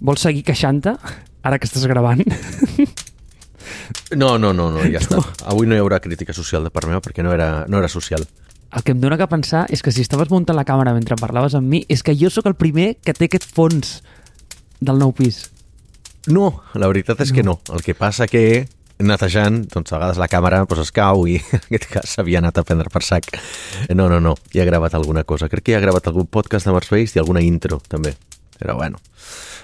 [0.00, 0.94] Vols seguir queixant-te,
[1.42, 2.22] ara que estàs gravant?
[4.16, 5.20] No, no, no, no, ja està.
[5.50, 8.24] Avui no hi haurà crítica social de part meva perquè no era, no era social.
[8.68, 11.56] El que em dóna que pensar és que si estaves muntant la càmera mentre parlaves
[11.56, 14.02] amb mi, és que jo sóc el primer que té aquest fons
[14.80, 15.46] del nou pis.
[16.28, 17.58] No, la veritat és que no.
[17.72, 18.66] El que passa que
[18.98, 22.60] netejant, doncs a vegades la càmera doncs, es cau i en aquest cas s'havia anat
[22.60, 23.30] a prendre per sac.
[23.94, 25.48] No, no, no, ja he gravat alguna cosa.
[25.48, 28.16] Crec que ja he gravat algun podcast de Marspace i alguna intro, també.
[28.58, 28.98] Però bueno,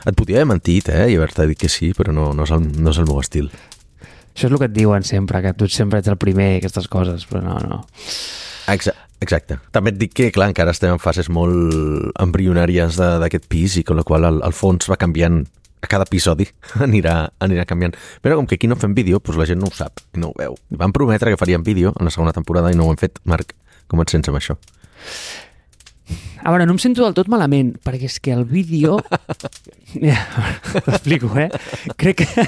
[0.07, 2.66] et podia haver mentit, eh, i haver-te dit que sí, però no, no, és el,
[2.80, 3.48] no és el meu estil.
[4.34, 6.87] Això és el que et diuen sempre, que tu sempre ets el primer i aquestes
[6.91, 7.80] coses, però no, no.
[8.69, 9.01] Exacte.
[9.25, 9.57] Exacte.
[9.73, 13.84] També et dic que, clar, encara estem en fases molt embrionàries de- d'aquest pis i
[13.87, 15.39] amb la qual el, el fons va canviant
[15.81, 16.45] a cada episodi
[16.87, 17.95] anirà, anirà canviant.
[18.20, 20.37] Però com que aquí no fem vídeo, doncs la gent no ho sap, no ho
[20.37, 20.59] veu.
[20.77, 23.23] Vam prometre que faríem vídeo en la segona temporada i no ho hem fet.
[23.25, 23.55] Marc,
[23.89, 24.59] com et sents amb això?
[26.45, 28.98] A veure, no em sento del tot malament, perquè és que el vídeo...
[29.95, 30.19] Ja,
[30.83, 31.47] T'explico, eh?
[31.97, 32.45] Crec que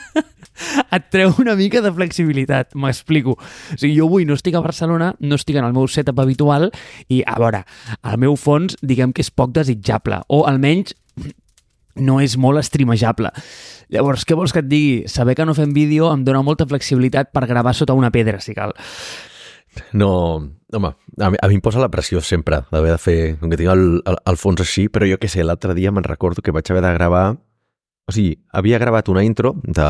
[0.96, 3.36] et treu una mica de flexibilitat, m'explico.
[3.36, 6.70] O sigui, jo avui no estic a Barcelona, no estic en el meu setup habitual
[7.06, 7.62] i, a veure,
[8.00, 10.96] el meu fons, diguem que és poc desitjable, o almenys
[12.00, 13.30] no és molt streamejable.
[13.94, 14.96] Llavors, què vols que et digui?
[15.12, 18.56] Saber que no fem vídeo em dona molta flexibilitat per gravar sota una pedra, si
[18.56, 18.74] cal.
[19.92, 20.10] No,
[20.72, 23.58] home, a mi, a mi em posa la pressió sempre d'haver de fer, com que
[23.60, 26.54] tinc el, el, el fons així, però jo que sé, l'altre dia me'n recordo que
[26.54, 27.26] vaig haver de gravar...
[28.04, 29.86] O sigui, havia gravat una intro de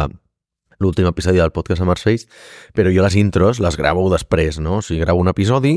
[0.78, 2.28] l'últim episodi del podcast de Marspace,
[2.74, 4.78] però jo les intros les gravo després, no?
[4.78, 5.74] O sigui, gravo un episodi,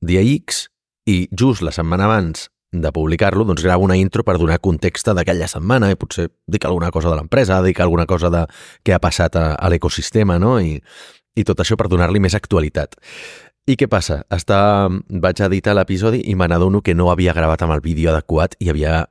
[0.00, 0.70] dia X,
[1.04, 5.48] i just la setmana abans de publicar-lo, doncs gravo una intro per donar context d'aquella
[5.50, 8.44] setmana i potser dic alguna cosa de l'empresa, dic alguna cosa de
[8.86, 10.58] què ha passat a, a l'ecosistema, no?
[10.62, 10.78] I,
[11.40, 12.98] i tot això per donar-li més actualitat.
[13.68, 14.22] I què passa?
[14.32, 14.88] Està...
[15.24, 18.70] Vaig editar l'episodi i me n'adono que no havia gravat amb el vídeo adequat i
[18.72, 19.04] havia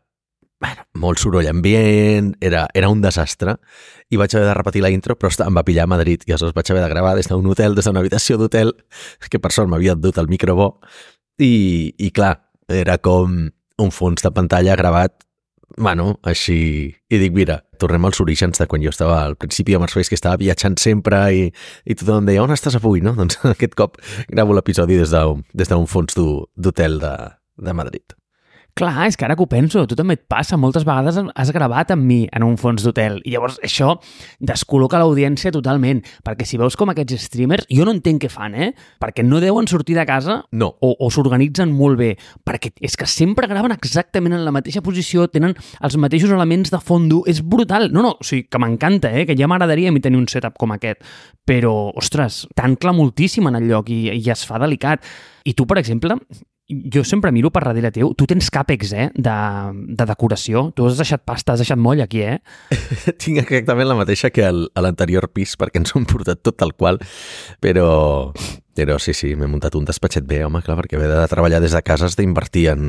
[0.60, 3.56] bueno, molt soroll ambient, era, era un desastre,
[4.12, 6.56] i vaig haver de repetir la intro, però em va pillar a Madrid, i aleshores
[6.58, 8.74] vaig haver de gravar des d'un hotel, des d'una habitació d'hotel,
[9.32, 10.70] que per sort m'havia dut el micro bo,
[11.40, 12.36] i, i clar,
[12.68, 13.40] era com
[13.80, 15.24] un fons de pantalla gravat
[15.78, 16.96] bueno, així...
[17.10, 20.18] I dic, mira, tornem als orígens de quan jo estava al principi de Marspace, que
[20.20, 21.44] estava viatjant sempre i,
[21.90, 23.14] i tothom deia, on estàs avui, no?
[23.20, 23.98] Doncs aquest cop
[24.30, 27.14] gravo l'episodi des d'un des d'un fons d'ho- d'hotel de,
[27.58, 28.16] de Madrid.
[28.80, 31.90] Clar, és que ara que ho penso, tu també et passa, moltes vegades has gravat
[31.92, 33.98] amb mi en un fons d'hotel i llavors això
[34.40, 38.70] descol·loca l'audiència totalment, perquè si veus com aquests streamers, jo no entenc què fan, eh?
[39.04, 42.14] Perquè no deuen sortir de casa No, o, o s'organitzen molt bé,
[42.48, 46.80] perquè és que sempre graven exactament en la mateixa posició, tenen els mateixos elements de
[46.80, 47.90] fondo, és brutal.
[47.92, 49.26] No, no, o sigui, que m'encanta, eh?
[49.28, 51.04] que ja m'agradaria a mi tenir un setup com aquest,
[51.44, 55.04] però, ostres, t'ancla moltíssim en el lloc i, i es fa delicat.
[55.44, 56.16] I tu, per exemple,
[56.70, 59.36] jo sempre miro per darrere teu, tu tens càpex, eh, de,
[59.98, 62.38] de decoració, tu has deixat pasta, has deixat moll aquí, eh?
[63.22, 66.60] tinc exactament la mateixa que el, a l'anterior pis, perquè ens ho hem portat tot
[66.62, 67.02] tal qual,
[67.66, 67.90] però,
[68.78, 71.74] però sí, sí, m'he muntat un despatxet bé, home, clar, perquè haver de treballar des
[71.74, 72.88] de casa has d'invertir en,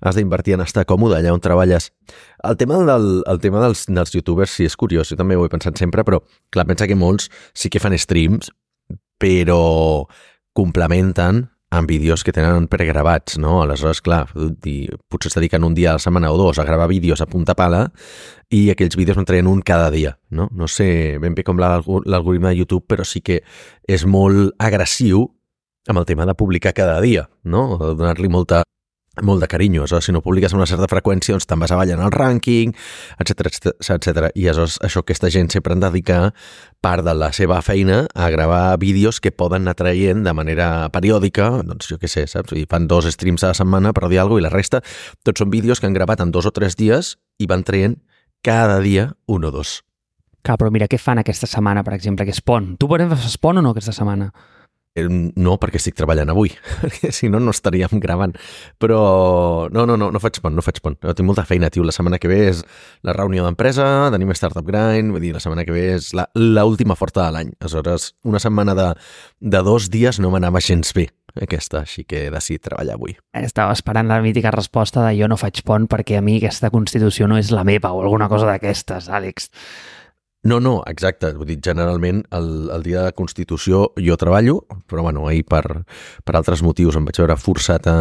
[0.00, 1.92] has d'invertir en estar còmode allà on treballes.
[2.40, 5.52] El tema, del, el tema dels, dels youtubers sí és curiós, jo també ho he
[5.52, 8.48] pensat sempre, però clar, pensa que molts sí que fan streams,
[9.20, 10.06] però
[10.56, 13.60] complementen amb vídeos que tenen pregravats, no?
[13.62, 17.20] Aleshores, clar, potser es dediquen un dia a la setmana o dos a gravar vídeos
[17.20, 17.88] a punta pala
[18.50, 20.48] i aquells vídeos en traien un cada dia, no?
[20.52, 23.42] No sé ben bé com l'algoritme de YouTube, però sí que
[23.88, 25.26] és molt agressiu
[25.88, 27.66] amb el tema de publicar cada dia, no?
[27.78, 28.62] Donar-li molta
[29.22, 31.92] molt de carinyo, aleshores si no publiques amb una certa freqüència doncs te'n vas avall
[31.94, 32.74] en el rànquing,
[33.22, 34.30] etc etc.
[34.34, 36.32] I aleshores això aquesta gent sempre han de dedicar
[36.84, 41.50] part de la seva feina a gravar vídeos que poden anar traient de manera periòdica,
[41.64, 42.56] doncs jo què sé, saps?
[42.58, 44.82] I fan dos streams a la setmana per dir alguna cosa i la resta
[45.22, 48.00] tots són vídeos que han gravat en dos o tres dies i van traient
[48.44, 49.82] cada dia un o dos.
[50.44, 52.74] Clar, però mira, què fan aquesta setmana, per exemple, que és pont?
[52.76, 54.28] Tu, per exemple, pont o no aquesta setmana?
[54.94, 58.36] No, perquè estic treballant avui, perquè si no, no estaríem gravant.
[58.78, 58.98] Però
[59.74, 60.94] no, no, no, no faig pont, no faig pont.
[61.02, 61.82] Jo tinc molta feina, tio.
[61.82, 62.62] La setmana que ve és
[63.02, 66.62] la reunió d'empresa, tenim Startup Grind, vull dir, la setmana que ve és la, la
[66.70, 67.50] última forta de l'any.
[67.58, 68.86] Aleshores, una setmana de,
[69.42, 71.08] de dos dies no m'anava gens bé,
[71.42, 73.16] aquesta, així que he decidit treballar avui.
[73.34, 77.26] Estava esperant la mítica resposta de jo no faig pont perquè a mi aquesta Constitució
[77.26, 79.50] no és la meva o alguna cosa d'aquestes, Àlex.
[80.44, 81.30] No, no, exacte.
[81.32, 84.58] Vull dir, generalment el, el dia de la Constitució jo treballo,
[84.90, 85.62] però bueno, ahir per,
[86.20, 87.96] per altres motius em vaig veure forçat a,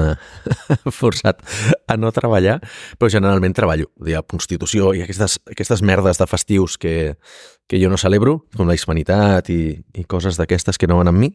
[1.02, 1.40] forçat
[1.88, 2.58] a no treballar,
[3.00, 3.88] però generalment treballo.
[4.02, 7.16] El dia de Constitució i aquestes, aquestes merdes de festius que,
[7.72, 9.62] que jo no celebro, com la hispanitat i,
[9.96, 11.32] i coses d'aquestes que no van amb mi,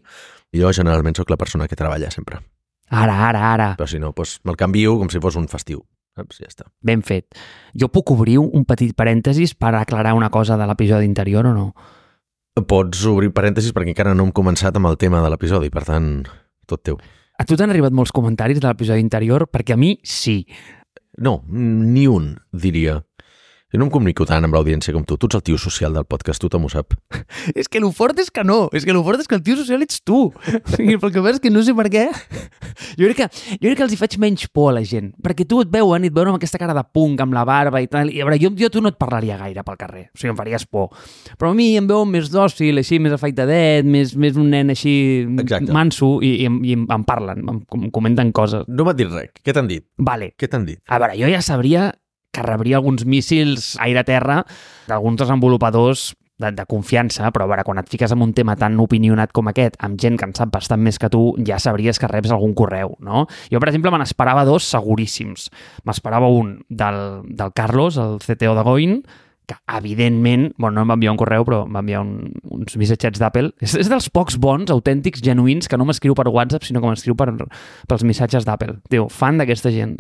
[0.53, 2.43] jo generalment sóc la persona que treballa sempre.
[2.89, 3.73] Ara, ara, ara.
[3.81, 5.83] Però si no, doncs me'l canvio com si fos un festiu.
[6.19, 6.41] Saps?
[6.43, 6.67] Ja està.
[6.83, 7.39] Ben fet.
[7.79, 11.69] Jo puc obrir un petit parèntesis per aclarar una cosa de l'episodi interior o no?
[12.59, 16.11] Pots obrir parèntesis perquè encara no hem començat amb el tema de l'episodi, per tant,
[16.67, 16.99] tot teu.
[17.39, 19.47] A tu t'han arribat molts comentaris de l'episodi interior?
[19.47, 20.41] Perquè a mi sí.
[21.23, 22.99] No, ni un, diria.
[23.69, 25.19] Jo no em comunico tant amb l'audiència com tu.
[25.21, 26.95] Tu ets el tio social del podcast, tothom ho sap.
[27.53, 28.71] És que el fort és que no.
[28.73, 30.31] És que el fort és que el tio social ets tu.
[30.81, 32.07] I el que passa és que no sé per què.
[32.97, 33.27] Jo crec, que,
[33.59, 35.11] jo crec que els hi faig menys por a la gent.
[35.21, 37.83] Perquè tu et veuen i et veuen amb aquesta cara de punk, amb la barba
[37.85, 38.09] i tal.
[38.09, 40.07] I a veure, jo, jo tu no et parlaria gaire pel carrer.
[40.15, 40.89] O sigui, em faries por.
[41.37, 44.97] Però a mi em veuen més dòcil, així, més afeitadet, més, més un nen així
[45.45, 45.77] Exacte.
[45.77, 48.65] manso i, i, i em, em parlen, em, em comenten coses.
[48.73, 49.29] No m'ha dit res.
[49.45, 49.85] Què t'han dit?
[50.01, 50.81] Vale, Què t'han dit?
[50.89, 51.91] a veure, jo ja sabria
[52.33, 54.43] que rebria alguns míssils aire-terra
[54.89, 58.79] d'alguns desenvolupadors de, de confiança, però a veure, quan et fiques en un tema tan
[58.81, 62.11] opinionat com aquest, amb gent que en sap bastant més que tu, ja sabries que
[62.11, 63.27] reps algun correu, no?
[63.53, 65.49] Jo, per exemple, me n'esperava dos seguríssims.
[65.89, 69.01] M'esperava un del, del Carlos, el CTO de Goin,
[69.49, 72.77] que evidentment, bueno, no em va enviar un correu, però em va enviar un, uns
[72.79, 73.55] missatgets d'Apple.
[73.65, 77.17] És, és dels pocs bons, autèntics, genuïns, que no m'escriu per WhatsApp, sinó que m'escriu
[77.19, 77.33] per,
[77.89, 78.77] pels missatges d'Apple.
[78.93, 79.97] Tio, fan d'aquesta gent.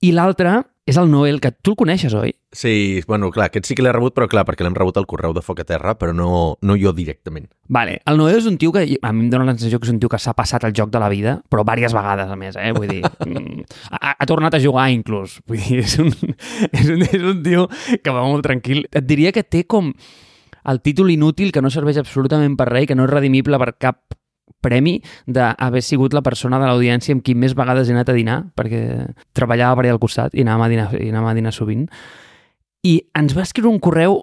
[0.00, 2.30] I l'altre és el Noel, que tu el coneixes, oi?
[2.54, 5.34] Sí, bueno, clar, aquest sí que l'he rebut, però clar, perquè l'hem rebut al correu
[5.34, 6.28] de Foc a Terra, però no,
[6.62, 7.48] no jo directament.
[7.74, 9.92] Vale, el Noel és un tio que a mi em dóna la sensació que és
[9.92, 12.54] un tio que s'ha passat el joc de la vida, però diverses vegades, a més,
[12.54, 12.70] eh?
[12.76, 13.66] Vull dir, mm,
[13.98, 15.40] ha, ha tornat a jugar, inclús.
[15.50, 16.14] Vull dir, és un,
[16.70, 17.66] és, un, és un tio
[17.98, 18.86] que va molt tranquil.
[18.94, 19.90] Et diria que té com
[20.66, 23.74] el títol inútil que no serveix absolutament per res i que no és redimible per
[23.74, 24.15] cap
[24.62, 28.38] premi d'haver sigut la persona de l'audiència amb qui més vegades he anat a dinar,
[28.56, 31.86] perquè treballava per allà al costat i anàvem a dinar, i anàvem a dinar sovint.
[32.86, 34.22] I ens va escriure un correu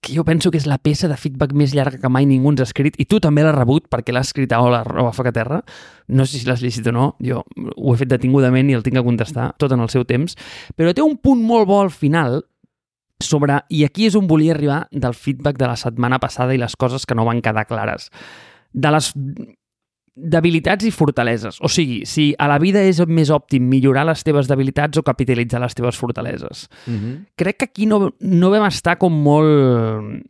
[0.00, 2.62] que jo penso que és la peça de feedback més llarga que mai ningú ens
[2.62, 5.32] ha escrit, i tu també l'has rebut perquè l'has escrit a Hola, arroba Foc a
[5.36, 5.60] Terra.
[6.08, 7.42] No sé si l'has llegit o no, jo
[7.76, 10.38] ho he fet detingudament i el tinc que contestar tot en el seu temps,
[10.76, 12.40] però té un punt molt bo al final
[13.20, 16.76] sobre, i aquí és on volia arribar del feedback de la setmana passada i les
[16.80, 18.08] coses que no van quedar clares.
[18.72, 19.10] De les
[20.20, 21.60] debilitats i fortaleses.
[21.64, 25.62] O sigui, si a la vida és més òptim millorar les teves debilitats o capitalitzar
[25.62, 26.68] les teves fortaleses.
[26.86, 27.26] Mm -hmm.
[27.36, 30.24] Crec que aquí no, no vam estar com molt...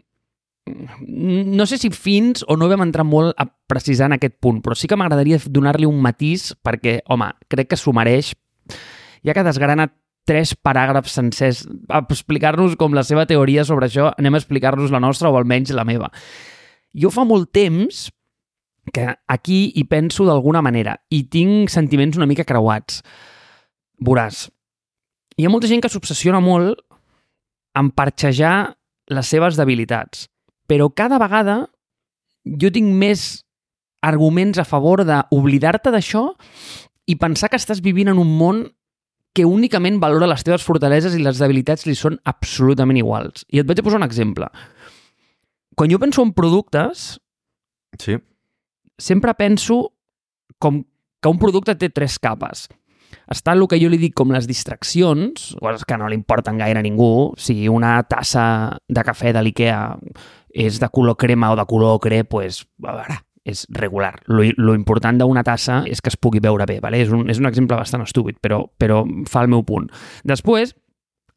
[1.08, 4.74] No sé si fins o no vam entrar molt a precisar en aquest punt, però
[4.74, 8.34] sí que m'agradaria donar-li un matís perquè, home, crec que s'ho mereix.
[9.24, 9.92] Ja que desgrana
[10.24, 15.00] tres paràgrafs sencers a explicar-nos com la seva teoria sobre això, anem a explicar-nos la
[15.00, 16.12] nostra o almenys la meva.
[16.94, 18.10] Jo fa molt temps
[18.94, 23.02] que aquí hi penso d'alguna manera i tinc sentiments una mica creuats.
[24.00, 24.48] Veuràs,
[25.36, 26.80] hi ha molta gent que s'obsessiona molt
[27.78, 28.74] en parxejar
[29.10, 30.28] les seves debilitats,
[30.66, 31.62] però cada vegada
[32.44, 33.44] jo tinc més
[34.02, 36.30] arguments a favor d'oblidar-te d'això
[37.10, 38.62] i pensar que estàs vivint en un món
[39.36, 43.44] que únicament valora les teves fortaleses i les debilitats li són absolutament iguals.
[43.54, 44.48] I et vaig a posar un exemple.
[45.78, 47.20] Quan jo penso en productes,
[47.98, 48.16] Sí.
[49.00, 49.88] Sempre penso
[50.60, 50.84] com
[51.20, 52.68] que un producte té tres capes.
[53.30, 56.80] Està el que jo li dic com les distraccions, coses que no li importen gaire
[56.80, 57.32] a ningú.
[57.38, 59.80] Si una tassa de cafè de l'IKEA
[60.50, 64.16] és de color crema o de color ocre, pues, a veure, és regular.
[64.26, 67.00] Lo, lo important d'una tassa és que es pugui veure bé, vale?
[67.02, 69.88] és, un, és un exemple bastant estúpid, però, però fa el meu punt.
[70.26, 70.74] Després,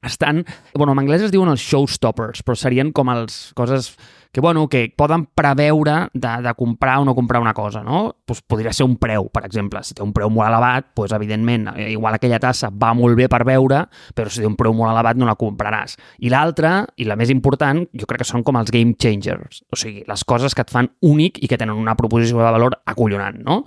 [0.04, 0.44] estan...
[0.74, 3.94] Bueno, en anglès es diuen els showstoppers, però serien com els coses
[4.34, 8.18] que, bueno, que poden preveure de, de comprar o no comprar una cosa, no?
[8.26, 9.84] Pues podria ser un preu, per exemple.
[9.86, 13.28] Si té un preu molt elevat, pues, evidentment, eh, igual aquella tassa va molt bé
[13.30, 13.84] per veure,
[14.18, 15.94] però si té un preu molt elevat no la compraràs.
[16.26, 19.62] I l'altra, i la més important, jo crec que són com els game changers.
[19.70, 22.80] O sigui, les coses que et fan únic i que tenen una proposició de valor
[22.90, 23.60] acollonant, no?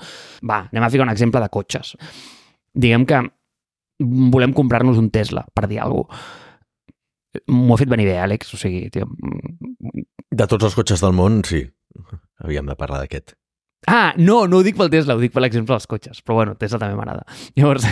[0.42, 1.94] Va, anem a ficar un exemple de cotxes.
[2.74, 3.22] Diguem que
[4.34, 6.42] volem comprar-nos un Tesla, per dir alguna cosa.
[7.48, 8.52] M'ho ha fet venir bé, Àlex.
[8.54, 9.08] O sigui, tio...
[10.36, 11.62] De tots els cotxes del món, sí.
[12.42, 13.36] Havíem de parlar d'aquest.
[13.86, 16.18] Ah, no, no ho dic pel Tesla, ho dic per l'exemple dels cotxes.
[16.26, 17.22] Però bueno, Tesla també m'agrada.
[17.58, 17.84] Llavors,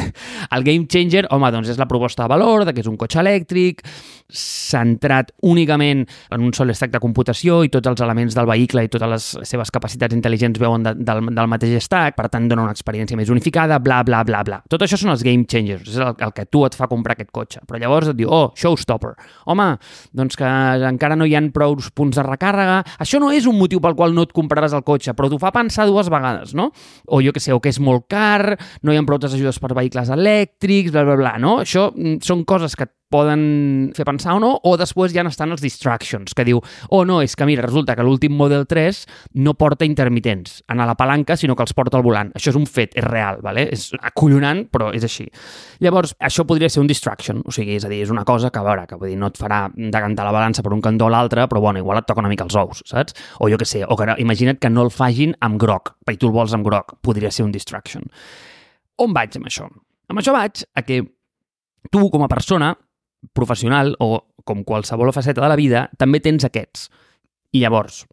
[0.54, 3.18] el Game Changer, home, doncs és la proposta de valor de que és un cotxe
[3.22, 3.82] elèctric,
[4.30, 8.90] centrat únicament en un sol stack de computació i tots els elements del vehicle i
[8.92, 12.76] totes les seves capacitats intel·ligents veuen de, del, del mateix stack, per tant dona una
[12.76, 14.60] experiència més unificada, bla, bla, bla, bla.
[14.70, 17.32] Tot això són els Game Changers, és el, el que tu et fa comprar aquest
[17.34, 17.64] cotxe.
[17.66, 19.16] Però llavors et diu, oh, showstopper.
[19.50, 19.72] Home,
[20.14, 20.54] doncs que
[20.92, 22.84] encara no hi han prou punts de recàrrega.
[23.02, 25.52] Això no és un motiu pel qual no et compraràs el cotxe, però t'ho fa
[25.54, 26.70] pensar dues vegades, no?
[27.08, 29.74] O jo que sé, o que és molt car, no hi ha prou ajudes per
[29.76, 31.58] vehicles elèctrics, bla, bla, bla, no?
[31.64, 35.62] Això mm, són coses que poden fer pensar o no, o després ja estan els
[35.62, 36.60] distractions, que diu,
[36.94, 39.02] oh no, és que mira, resulta que l'últim Model 3
[39.42, 42.30] no porta intermitents en la palanca, sinó que els porta al volant.
[42.38, 43.66] Això és un fet, és real, vale?
[43.70, 45.26] és acollonant, però és així.
[45.82, 48.62] Llavors, això podria ser un distraction, o sigui, és a dir, és una cosa que,
[48.62, 51.12] a veure, que vull dir, no et farà decantar la balança per un cantó o
[51.12, 53.16] l'altre, però bueno, igual et toca una mica els ous, saps?
[53.40, 56.30] O jo que sé, o que imagina't que no el fagin amb groc, perquè tu
[56.30, 58.06] el vols amb groc, podria ser un distraction.
[59.00, 59.66] On vaig amb això?
[60.10, 61.02] Amb això vaig a que
[61.90, 62.74] tu, com a persona,
[63.36, 66.88] professional o com qualsevol faceta de la vida, també tens aquests.
[67.52, 68.04] I llavors,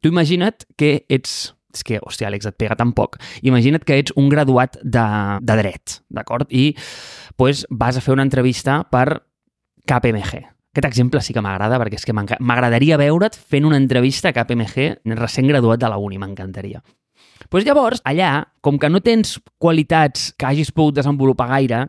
[0.00, 3.18] tu imagina't que ets és que, hòstia, Àlex, et pega tan poc.
[3.42, 5.04] Imagina't que ets un graduat de,
[5.42, 6.46] de dret, d'acord?
[6.54, 6.76] I
[7.34, 9.24] pues, vas a fer una entrevista per
[9.90, 10.44] KPMG.
[10.74, 15.04] Aquest exemple sí que m'agrada perquè és que m'agradaria veure't fent una entrevista a KPMG
[15.18, 16.82] recent graduat de la uni, m'encantaria.
[17.50, 21.84] Pues llavors, allà, com que no tens qualitats que hagis pogut desenvolupar gaire,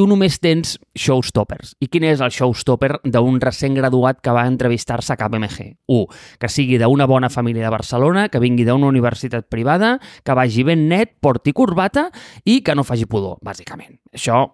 [0.00, 1.74] tu només tens showstoppers.
[1.84, 5.66] I quin és el showstopper d'un recent graduat que va entrevistar-se a KPMG?
[5.92, 6.20] 1.
[6.40, 10.86] Que sigui d'una bona família de Barcelona, que vingui d'una universitat privada, que vagi ben
[10.88, 12.08] net, porti corbata
[12.44, 13.98] i que no faci pudor, bàsicament.
[14.14, 14.46] Això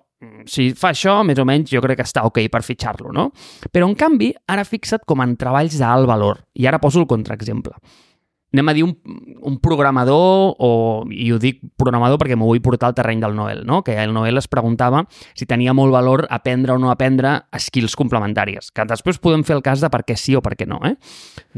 [0.48, 3.28] si fa això, més o menys jo crec que està ok per fitxar-lo, no?
[3.70, 6.40] Però, en canvi, ara fixa't com en treballs d'alt valor.
[6.56, 7.76] I ara poso el contraexemple
[8.54, 8.94] anem a dir un,
[9.50, 10.70] un programador, o,
[11.10, 13.82] i ho dic programador perquè m'ho vull portar al terreny del Noel, no?
[13.84, 18.70] que el Noel es preguntava si tenia molt valor aprendre o no aprendre skills complementàries,
[18.72, 20.80] que després podem fer el cas de per què sí o per què no.
[20.86, 20.94] Eh?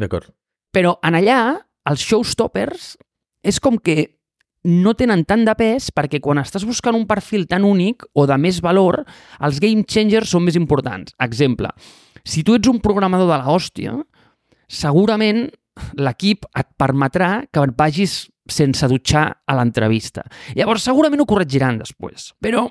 [0.01, 0.33] D'acord.
[0.75, 1.41] Però en allà,
[1.89, 2.95] els showstoppers
[3.47, 4.19] és com que
[4.69, 8.37] no tenen tant de pes perquè quan estàs buscant un perfil tan únic o de
[8.41, 9.05] més valor,
[9.41, 11.15] els game changers són més importants.
[11.23, 11.71] Exemple,
[12.27, 13.95] si tu ets un programador de la hòstia,
[14.69, 15.47] segurament
[15.99, 20.25] l'equip et permetrà que et vagis sense dutxar a l'entrevista.
[20.57, 22.33] Llavors, segurament ho corregiran després.
[22.41, 22.67] Però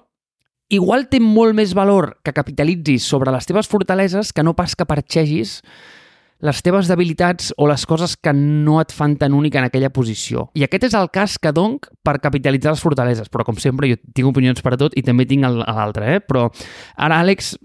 [0.74, 4.88] igual té molt més valor que capitalitzis sobre les teves fortaleses que no pas que
[4.90, 5.62] parxegis
[6.44, 10.48] les teves debilitats o les coses que no et fan tan únic en aquella posició.
[10.58, 13.98] I aquest és el cas que donc per capitalitzar les fortaleses, però com sempre jo
[14.14, 16.22] tinc opinions per a tot i també tinc l'altre, eh?
[16.22, 16.48] Però
[16.96, 17.56] ara, Àlex,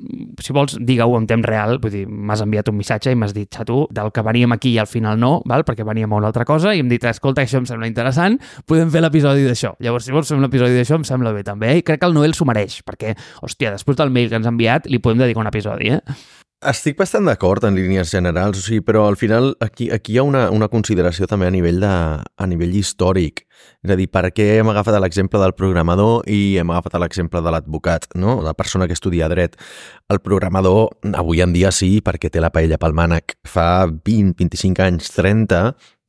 [0.41, 3.51] si vols, digue-ho en temps real, vull dir, m'has enviat un missatge i m'has dit,
[3.53, 5.67] xato, del que veníem aquí i al final no, val?
[5.69, 8.91] perquè veníem a una altra cosa, i em dit, escolta, això em sembla interessant, podem
[8.91, 9.77] fer l'episodi d'això.
[9.85, 11.83] Llavors, si vols fer l'episodi d'això, em sembla bé també, eh?
[11.83, 13.15] i crec que el Noel s'ho mereix, perquè,
[13.45, 16.23] hòstia, després del mail que ens ha enviat, li podem dedicar un episodi, eh?
[16.63, 20.23] Estic bastant d'acord en línies generals, o sigui, però al final aquí, aquí hi ha
[20.23, 21.91] una, una consideració també a nivell, de,
[22.23, 23.43] a nivell històric.
[23.83, 27.51] És a dir, per què hem agafat l'exemple del programador i hem agafat l'exemple de
[27.51, 28.37] l'advocat, no?
[28.47, 29.59] la persona que estudia dret.
[30.07, 33.35] El programador, avui en dia sí, perquè té la paella pel mànec.
[33.43, 35.65] Fa 20, 25 anys, 30,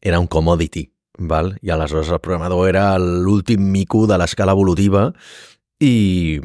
[0.06, 0.86] era un commodity.
[1.18, 1.56] Val?
[1.66, 5.08] I aleshores el programador era l'últim mico de l'escala evolutiva
[5.82, 6.38] i,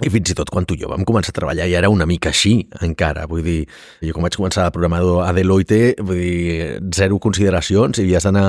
[0.00, 2.06] i fins i tot quan tu i jo vam començar a treballar ja era una
[2.08, 2.54] mica així,
[2.84, 3.26] encara.
[3.30, 3.58] Vull dir,
[4.04, 8.46] jo quan vaig començar de programador a Deloitte, vull dir, zero consideracions, i havies d'anar...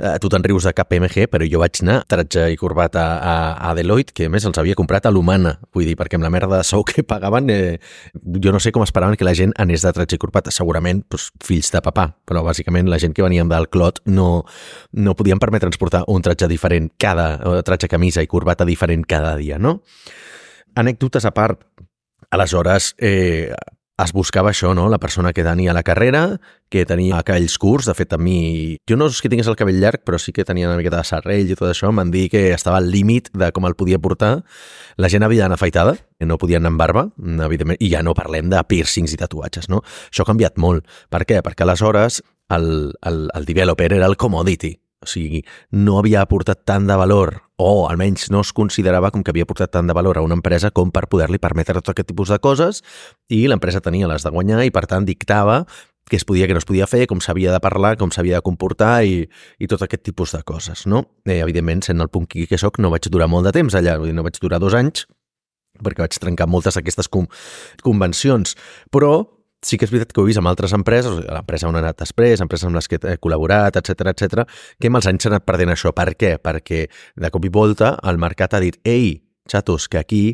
[0.00, 3.36] Eh, tu te'n rius de KPMG, però jo vaig anar tratge i corbata a,
[3.70, 6.32] a Deloitte, que a més els havia comprat a l'Humana, vull dir, perquè amb la
[6.32, 7.78] merda de sou que pagaven, eh,
[8.44, 10.52] jo no sé com esperaven que la gent anés de tratge i corbata.
[10.54, 14.44] Segurament, doncs, fills de papà, però bàsicament la gent que veníem del Clot no,
[14.92, 17.62] no podien permetre transportar un tratge diferent cada...
[17.64, 19.80] tratge camisa i corbata diferent cada dia, no?
[20.78, 21.62] Anècdotes a part,
[22.30, 23.52] aleshores eh,
[24.04, 24.88] es buscava això, no?
[24.88, 26.40] La persona que tenia la carrera,
[26.72, 28.76] que tenia cabells curts, de fet a mi...
[28.88, 31.08] Jo no és que tingués el cabell llarg, però sí que tenia una miqueta de
[31.08, 34.32] serrell i tot això, m'han dit que estava al límit de com el podia portar.
[34.96, 37.06] La gent havia d'anar afaitada, que no podien anar amb barba,
[37.46, 39.82] evidentment, i ja no parlem de piercings i tatuatges, no?
[40.08, 40.86] Això ha canviat molt.
[41.12, 41.42] Per què?
[41.44, 42.22] Perquè aleshores
[42.56, 47.36] el, el, el developer era el commodity, o sigui, no havia aportat tant de valor,
[47.60, 50.70] o almenys no es considerava com que havia aportat tant de valor a una empresa
[50.72, 52.80] com per poder-li permetre tot aquest tipus de coses,
[53.28, 55.64] i l'empresa tenia les de guanyar i, per tant, dictava
[56.10, 58.46] què es podia, què no es podia fer, com s'havia de parlar, com s'havia de
[58.46, 59.22] comportar i,
[59.60, 61.04] i tot aquest tipus de coses, no?
[61.28, 64.10] Eh, evidentment, sent el punqui que sóc, no vaig durar molt de temps allà, vull
[64.10, 65.04] dir, no vaig durar dos anys,
[65.84, 67.08] perquè vaig trencar moltes d'aquestes
[67.84, 68.56] convencions,
[68.90, 69.12] però
[69.62, 72.00] sí que és veritat que ho he vist amb altres empreses, l'empresa on he anat
[72.00, 74.44] després, empreses amb les que he col·laborat, etc etc,
[74.80, 75.92] que amb els anys s'ha anat perdent això.
[75.96, 76.36] Per què?
[76.42, 76.84] Perquè
[77.20, 79.18] de cop i volta el mercat ha dit ei,
[79.50, 80.24] xatos, que aquí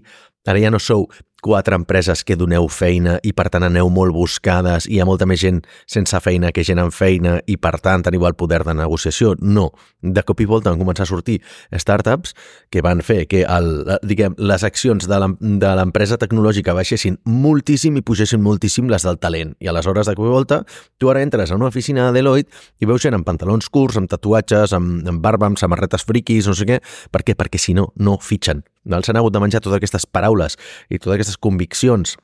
[0.46, 1.08] ara ja no sou
[1.46, 5.28] quatre empreses que doneu feina i per tant aneu molt buscades i hi ha molta
[5.30, 8.74] més gent sense feina que gent amb feina i per tant teniu el poder de
[8.74, 9.36] negociació.
[9.38, 9.68] No,
[10.02, 11.38] de cop i volta van començar a sortir
[11.70, 12.34] startups
[12.72, 13.70] que van fer que el,
[14.02, 19.54] diguem, les accions de l'empresa tecnològica baixessin moltíssim i pugessin moltíssim les del talent.
[19.62, 20.62] I aleshores, de cop i volta,
[20.98, 22.50] tu ara entres a una oficina de Deloitte
[22.82, 26.58] i veus gent amb pantalons curts, amb tatuatges, amb, amb barba, amb samarretes friquis, no
[26.58, 26.82] sé què.
[27.14, 27.38] Per què?
[27.38, 28.66] Perquè si no, no fitxen.
[28.86, 32.16] S'han hagut de menjar totes aquestes paraules i totes aquestes conviccions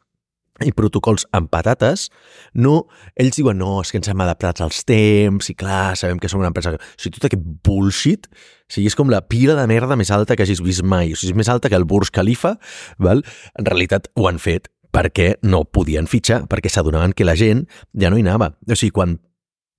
[0.61, 2.09] i protocols amb patates,
[2.55, 2.85] no,
[3.19, 6.43] ells diuen, no, és que ens hem adaptat als temps, i clar, sabem que som
[6.43, 6.75] una empresa...
[6.77, 10.37] O sigui, tot aquest bullshit, o sigui, és com la pila de merda més alta
[10.37, 11.15] que hagis vist mai.
[11.15, 12.55] O sigui, és més alta que el Burj Khalifa,
[13.03, 13.25] val?
[13.59, 17.65] En realitat ho han fet perquè no podien fitxar, perquè s'adonaven que la gent
[17.97, 18.53] ja no hi anava.
[18.69, 19.17] O sigui, quan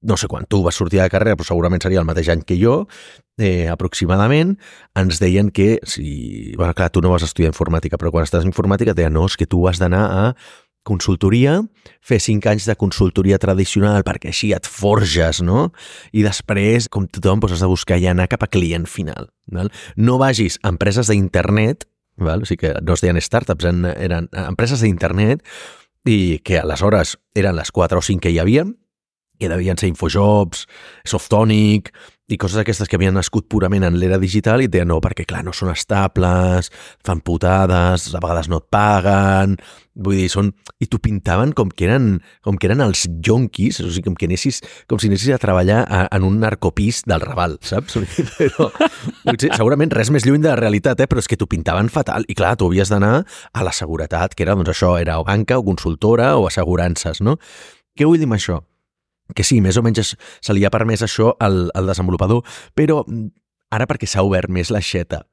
[0.03, 2.57] no sé quan tu vas sortir de carrera, però segurament seria el mateix any que
[2.59, 2.83] jo,
[3.39, 4.57] eh, aproximadament,
[4.99, 8.51] ens deien que, si, bueno, clar, tu no vas estudiar informàtica, però quan estàs en
[8.51, 10.25] informàtica et deien, no, és que tu has d'anar a
[10.83, 11.61] consultoria,
[12.03, 15.69] fer cinc anys de consultoria tradicional perquè així et forges, no?
[16.11, 19.31] I després, com tothom, doncs has de buscar i anar cap a client final.
[19.51, 19.71] Val?
[19.95, 21.87] No vagis a empreses d'internet,
[22.19, 22.43] val?
[22.43, 25.43] o sigui que no es deien startups, eren, eren empreses d'internet
[26.03, 28.67] i que aleshores eren les 4 o 5 que hi havia,
[29.43, 30.65] que devien ser Infojobs,
[31.03, 31.91] Softonic
[32.31, 35.25] i coses aquestes que havien nascut purament en l'era digital i et deien no, perquè
[35.27, 36.69] clar, no són estables,
[37.03, 39.57] fan putades, a vegades no et paguen,
[39.93, 40.53] vull dir, són...
[40.83, 42.07] I t'ho pintaven com que eren,
[42.43, 44.59] com que eren els yonquis, o sigui, com, que anessis,
[44.89, 47.99] com si anessis a treballar a, en un narcopís del Raval, saps?
[48.39, 48.67] Però,
[49.23, 51.07] potser, segurament res més lluny de la realitat, eh?
[51.11, 52.27] però és que t'ho pintaven fatal.
[52.27, 55.59] I clar, tu havies d'anar a la seguretat, que era, doncs això, era o banca
[55.59, 57.37] o consultora o assegurances, no?
[57.95, 58.63] Què vull dir amb això?
[59.35, 62.43] Que sí, més o menys se li ha permès això al, al desenvolupador,
[62.75, 63.29] però mm,
[63.73, 65.23] ara perquè s'ha obert més l'aixeta.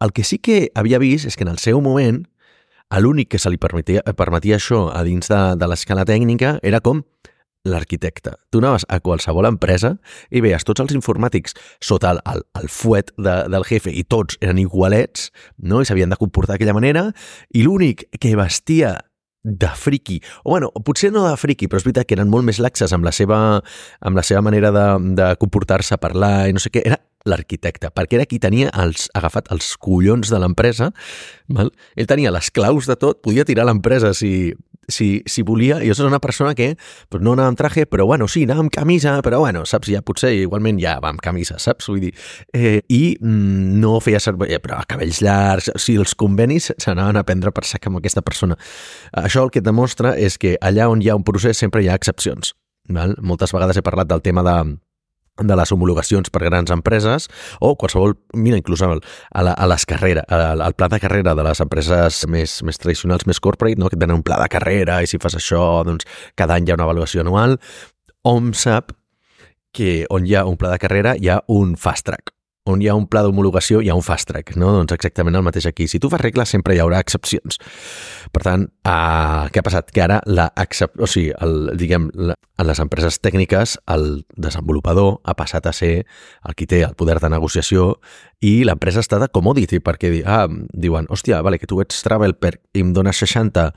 [0.00, 2.22] El que sí que havia vist és que en el seu moment
[2.96, 7.02] l'únic que se li permetia, permetia això a dins de, de l'escala tècnica era com
[7.68, 8.32] l'arquitecte.
[8.50, 9.96] Tu anaves a qualsevol empresa
[10.30, 14.38] i veies tots els informàtics sota el, el, el fuet de, del jefe i tots
[14.40, 15.82] eren igualets no?
[15.82, 17.08] i s'havien de comportar d'aquella manera
[17.52, 18.94] i l'únic que vestia
[19.42, 22.58] de friki, o bueno, potser no de friki, però és veritat que eren molt més
[22.62, 23.38] laxes amb la seva,
[24.00, 24.86] amb la seva manera de,
[25.18, 29.50] de comportar-se, parlar i no sé què, era l'arquitecte, perquè era qui tenia els, agafat
[29.54, 30.92] els collons de l'empresa,
[31.58, 34.52] ell tenia les claus de tot, podia tirar l'empresa si,
[34.88, 36.72] si, si volia, i és una persona que
[37.08, 40.02] pues, no anava amb traje, però bueno, sí, anava amb camisa, però bueno, saps, ja
[40.02, 41.90] potser igualment ja va amb camisa, saps?
[41.92, 42.12] Vull dir,
[42.56, 47.20] eh, i mm, no feia servir, eh, però cabells llargs, o sigui, els convenis s'anaven
[47.20, 48.56] a prendre per sac amb aquesta persona.
[49.24, 51.98] Això el que demostra és que allà on hi ha un procés sempre hi ha
[51.98, 52.54] excepcions.
[52.88, 53.18] Val?
[53.20, 54.56] Moltes vegades he parlat del tema de,
[55.38, 57.28] de les homologacions per grans empreses
[57.60, 61.46] o qualsevol, mira, inclús a, la, a les carreres, al, al pla de carrera de
[61.46, 63.90] les empreses més, més tradicionals, més corporate, no?
[63.90, 66.80] que tenen un pla de carrera i si fas això, doncs cada any hi ha
[66.80, 67.58] una avaluació anual.
[68.26, 68.92] Hom sap
[69.74, 72.37] que on hi ha un pla de carrera hi ha un fast track
[72.68, 74.70] on hi ha un pla d'homologació, hi ha un fast track, no?
[74.76, 75.88] Doncs exactament el mateix aquí.
[75.88, 77.60] Si tu fas regles, sempre hi haurà excepcions.
[78.34, 79.92] Per tant, eh, què ha passat?
[79.94, 85.34] Que ara, la o sigui, el, diguem, la, en les empreses tècniques, el desenvolupador ha
[85.38, 87.94] passat a ser el qui té el poder de negociació
[88.44, 92.58] i l'empresa està de commodity, perquè ah, diuen, hòstia, vale, que tu ets travel per
[92.74, 93.72] i em dones 60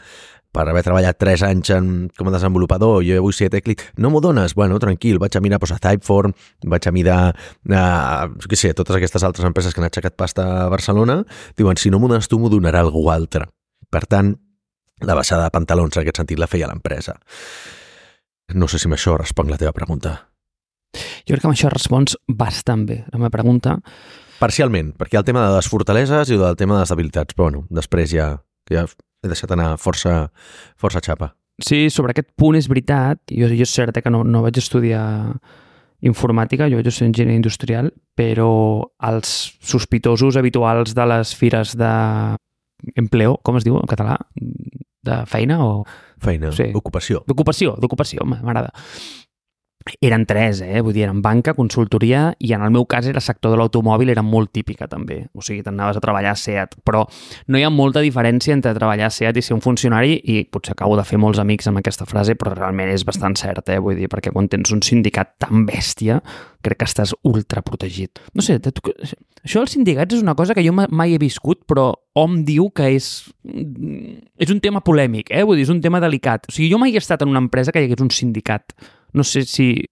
[0.51, 4.21] per haver treballat 3 anys en, com a desenvolupador, jo vull ser tècnic, no m'ho
[4.23, 4.55] dones?
[4.57, 6.35] Bueno, tranquil, vaig a mirar pues, a Typeform,
[6.67, 7.19] vaig a mirar,
[7.71, 7.83] a,
[8.27, 11.21] què sé, totes aquestes altres empreses que han aixecat pasta a Barcelona,
[11.57, 13.47] diuen, si no m'ho dones tu, m'ho donarà algú altre.
[13.91, 14.33] Per tant,
[15.01, 17.15] la baixada de pantalons en aquest sentit la feia l'empresa.
[18.53, 20.17] No sé si amb això responc la teva pregunta.
[21.23, 23.77] Jo crec que amb això respons bastant bé la meva pregunta.
[24.41, 27.37] Parcialment, perquè hi ha el tema de les fortaleses i el tema de les debilitats,
[27.37, 28.33] però bueno, després ja,
[28.71, 28.87] ja
[29.21, 30.29] he deixat anar força,
[30.79, 31.31] força xapa.
[31.61, 33.21] Sí, sobre aquest punt és veritat.
[33.29, 35.03] Jo, jo és cert que no, no vaig estudiar
[36.01, 38.51] informàtica, jo vaig estudiar enginyeria industrial, però
[39.11, 41.91] els sospitosos habituals de les fires de
[42.97, 44.17] empleo, com es diu en català?
[45.01, 45.83] De feina o...
[46.21, 46.69] Feina, sí.
[46.77, 47.23] ocupació.
[47.29, 48.73] D'ocupació, d'ocupació, m'agrada
[50.01, 50.81] eren tres, eh?
[50.81, 54.23] vull dir, eren banca, consultoria i en el meu cas era sector de l'automòbil, era
[54.25, 57.03] molt típica també, o sigui, t'anaves a treballar a SEAT, però
[57.47, 60.75] no hi ha molta diferència entre treballar a SEAT i ser un funcionari i potser
[60.75, 63.79] acabo de fer molts amics amb aquesta frase, però realment és bastant cert, eh?
[63.81, 66.21] vull dir, perquè quan tens un sindicat tan bèstia,
[66.61, 68.21] crec que estàs ultra protegit.
[68.37, 72.41] No sé, això dels sindicats és una cosa que jo mai he viscut, però hom
[72.45, 73.07] diu que és,
[73.41, 75.45] és un tema polèmic, eh?
[75.47, 76.45] vull dir, és un tema delicat.
[76.49, 78.75] O sigui, jo mai he estat en una empresa que hi hagués un sindicat
[79.13, 79.85] no sé si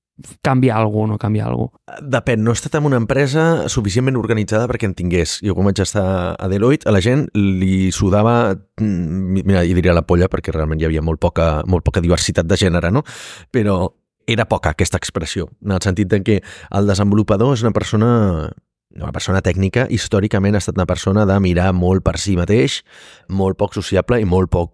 [0.43, 1.71] canvia alguna o no canvia alguna
[2.03, 5.38] Depèn, no he estat en una empresa suficientment organitzada perquè en tingués.
[5.45, 9.95] Jo quan vaig estar a Deloitte, a la gent li sudava, mm, mira, i diria
[9.95, 13.03] la polla perquè realment hi havia molt poca, molt poca diversitat de gènere, no?
[13.51, 13.93] Però
[14.27, 18.51] era poca aquesta expressió, en el sentit que el desenvolupador és una persona
[18.97, 22.80] una persona tècnica històricament ha estat una persona de mirar molt per si mateix,
[23.30, 24.71] molt poc sociable i molt poc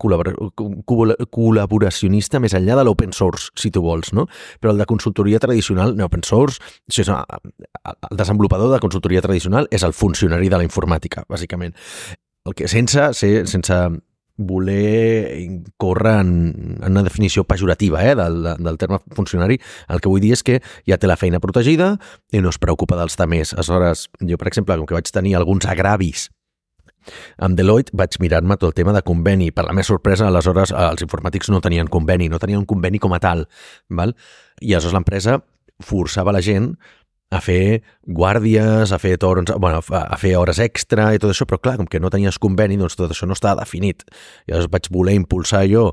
[1.36, 4.28] col·laboracionista més enllà de l'open source, si tu vols, no?
[4.62, 9.68] Però el de consultoria tradicional, no, open source, o sigui, el desenvolupador de consultoria tradicional
[9.72, 11.76] és el funcionari de la informàtica, bàsicament.
[12.46, 13.76] El que sense, ser, sense
[14.38, 16.32] voler córrer en,
[16.82, 19.60] en una definició pejorativa eh, del, del terme funcionari.
[19.88, 21.96] El que vull dir és que ja té la feina protegida
[22.32, 23.54] i no es preocupa dels temers.
[23.56, 26.30] Aleshores, jo, per exemple, com que vaig tenir alguns agravis
[27.38, 29.52] amb Deloitte vaig mirar-me tot el tema de conveni.
[29.54, 33.14] Per la meva sorpresa, aleshores, els informàtics no tenien conveni, no tenien un conveni com
[33.14, 33.46] a tal.
[33.90, 34.16] Val?
[34.62, 35.40] I aleshores l'empresa
[35.84, 36.74] forçava la gent
[37.36, 41.60] a fer guàrdies, a fer torns, bueno, a fer hores extra i tot això, però
[41.62, 44.06] clar, com que no tenies conveni, doncs tot això no estava definit.
[44.48, 45.90] Llavors vaig voler impulsar jo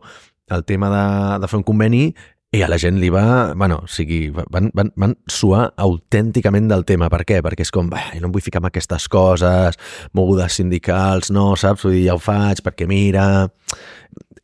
[0.53, 1.07] el tema de,
[1.43, 2.11] de fer un conveni
[2.53, 3.55] i a la gent li va...
[3.57, 7.09] Bueno, o sigui, van, van, van suar autènticament del tema.
[7.13, 7.39] Per què?
[7.45, 9.79] Perquè és com, bah, jo no em vull ficar en aquestes coses,
[10.13, 11.87] mogudes sindicals, no, saps?
[11.87, 13.25] Vull dir, ja ho faig perquè mira...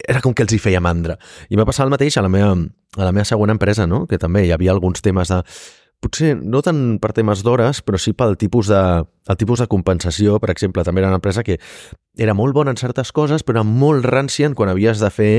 [0.08, 1.18] Era com que els hi feia mandra.
[1.52, 2.54] I va passar el mateix a la meva,
[2.96, 4.06] a la meva següent empresa, no?
[4.08, 5.42] Que també hi havia alguns temes de
[6.02, 10.38] potser no tant per temes d'hores, però sí pel tipus de, el tipus de compensació.
[10.42, 11.58] Per exemple, també era una empresa que
[12.18, 15.32] era molt bona en certes coses, però era molt rància quan havies de fer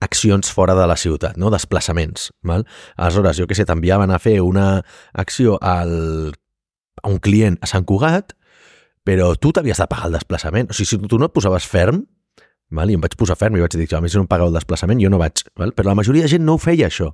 [0.00, 1.50] accions fora de la ciutat, no?
[1.52, 2.30] desplaçaments.
[2.42, 2.64] Val?
[2.96, 6.32] Aleshores, jo que sé, t'enviaven a fer una acció al,
[7.02, 8.32] a un client a Sant Cugat,
[9.04, 10.72] però tu t'havies de pagar el desplaçament.
[10.72, 12.04] O sigui, si tu no et posaves ferm,
[12.72, 12.92] val?
[12.92, 14.56] i em vaig posar ferm i vaig dir, a mi si no em pagueu el
[14.56, 15.44] desplaçament, jo no vaig.
[15.60, 15.76] Val?
[15.76, 17.12] Però la majoria de gent no ho feia, això.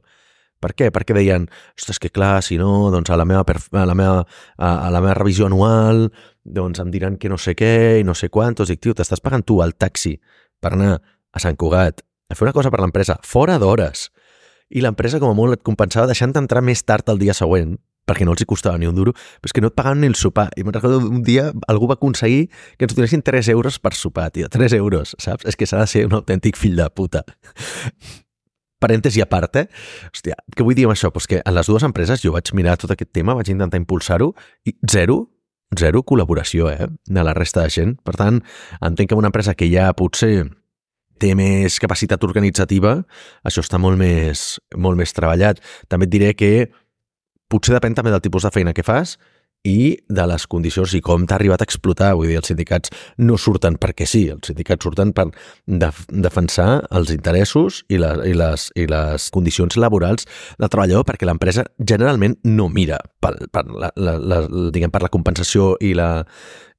[0.62, 0.88] Per què?
[0.92, 4.24] Perquè deien, ostres, que clar, si no, doncs a la meva, a la meva,
[4.56, 6.08] a, a la meva revisió anual,
[6.44, 8.72] doncs em diran que no sé què i no sé quantos.
[8.72, 10.16] Dic, tio, t'estàs pagant tu el taxi
[10.60, 14.08] per anar a Sant Cugat a fer una cosa per l'empresa, fora d'hores.
[14.74, 18.26] I l'empresa, com a molt, et compensava deixant entrar més tard el dia següent, perquè
[18.26, 20.18] no els hi costava ni un duro, però és que no et pagaven ni el
[20.18, 20.48] sopar.
[20.58, 22.46] I me'n recordo un dia algú va aconseguir
[22.78, 24.50] que ens donessin 3 euros per sopar, tio.
[24.50, 25.46] 3 euros, saps?
[25.46, 27.26] És que s'ha de ser un autèntic fill de puta
[28.82, 29.66] parèntesi a part, eh?
[30.12, 31.10] Hòstia, què vull dir amb això?
[31.14, 34.32] Pues que en les dues empreses jo vaig mirar tot aquest tema, vaig intentar impulsar-ho
[34.66, 35.22] i zero,
[35.78, 36.88] zero col·laboració, eh?
[37.06, 37.96] De la resta de gent.
[38.04, 38.42] Per tant,
[38.80, 40.48] entenc que una empresa que ja potser
[41.20, 42.98] té més capacitat organitzativa,
[43.46, 45.62] això està molt més, molt més treballat.
[45.88, 46.68] També et diré que
[47.48, 49.16] potser depèn també del tipus de feina que fas
[49.66, 52.12] i de les condicions i com t'ha arribat a explotar.
[52.18, 55.26] Vull dir, els sindicats no surten perquè sí, els sindicats surten per
[55.66, 60.28] def defensar els interessos i, la, i, les, i les condicions laborals
[60.60, 64.40] del treballador perquè l'empresa generalment no mira per, per, la, la, la,
[64.72, 66.10] diguem, per la compensació i la,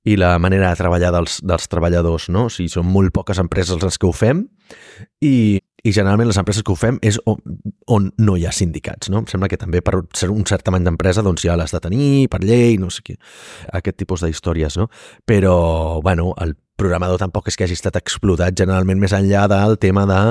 [0.08, 2.48] i la manera de treballar dels, dels treballadors, no?
[2.48, 4.46] O sigui, són molt poques empreses les que ho fem
[5.24, 7.38] i, i generalment les empreses que ho fem és on,
[7.94, 9.22] on no hi ha sindicats, no?
[9.22, 12.28] Em sembla que també per ser un cert tamany d'empresa doncs ja l'has de tenir
[12.34, 13.18] per llei, no sé què,
[13.78, 14.90] aquest tipus d'històries, no?
[15.30, 15.58] Però,
[16.04, 20.22] bueno, el programador tampoc és que hagi estat explotat generalment més enllà del tema de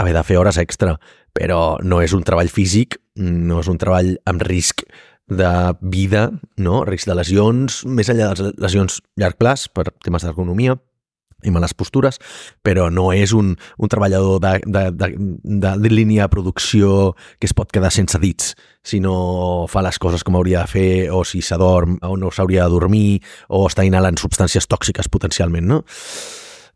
[0.00, 0.96] haver de fer hores extra,
[1.36, 4.86] però no és un treball físic, no és un treball amb risc
[5.30, 5.50] de
[5.80, 6.82] vida, no?
[6.84, 10.74] risc de lesions, més enllà de les lesions llarg plaç per temes d'ergonomia
[11.44, 12.20] i males postures,
[12.62, 17.48] però no és un, un treballador de, de, de, de, de línia de producció que
[17.48, 21.22] es pot quedar sense dits si no fa les coses com hauria de fer o
[21.28, 25.82] si s'adorm o no s'hauria de dormir o està inhalant substàncies tòxiques potencialment, no?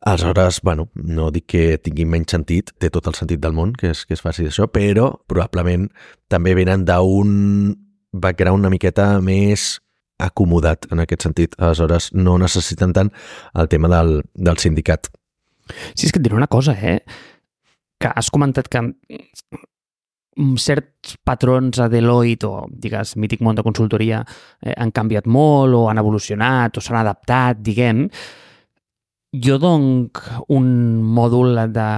[0.05, 3.94] Aleshores, bueno, no dic que tingui menys sentit, té tot el sentit del món que
[3.94, 5.88] es, que es faci això, però probablement
[6.29, 7.72] també venen d'un
[8.12, 9.79] background una miqueta més
[10.22, 11.55] acomodat en aquest sentit.
[11.59, 13.12] Aleshores, no necessiten tant
[13.55, 15.11] el tema del, del sindicat.
[15.94, 17.00] Sí, és que et diré una cosa, eh?
[18.00, 18.83] Que has comentat que
[20.59, 24.24] certs patrons a Deloitte o, digues, mític món de consultoria
[24.61, 28.09] eh, han canviat molt o han evolucionat o s'han adaptat, diguem.
[29.44, 30.11] Jo dono
[30.55, 30.66] un
[31.14, 31.88] mòdul de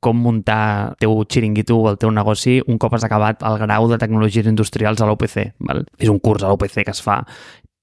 [0.00, 3.88] com muntar el teu xiringuito o el teu negoci un cop has acabat el grau
[3.90, 5.38] de tecnologies industrials a l'OPC.
[5.98, 7.22] És un curs a l'OPC que es fa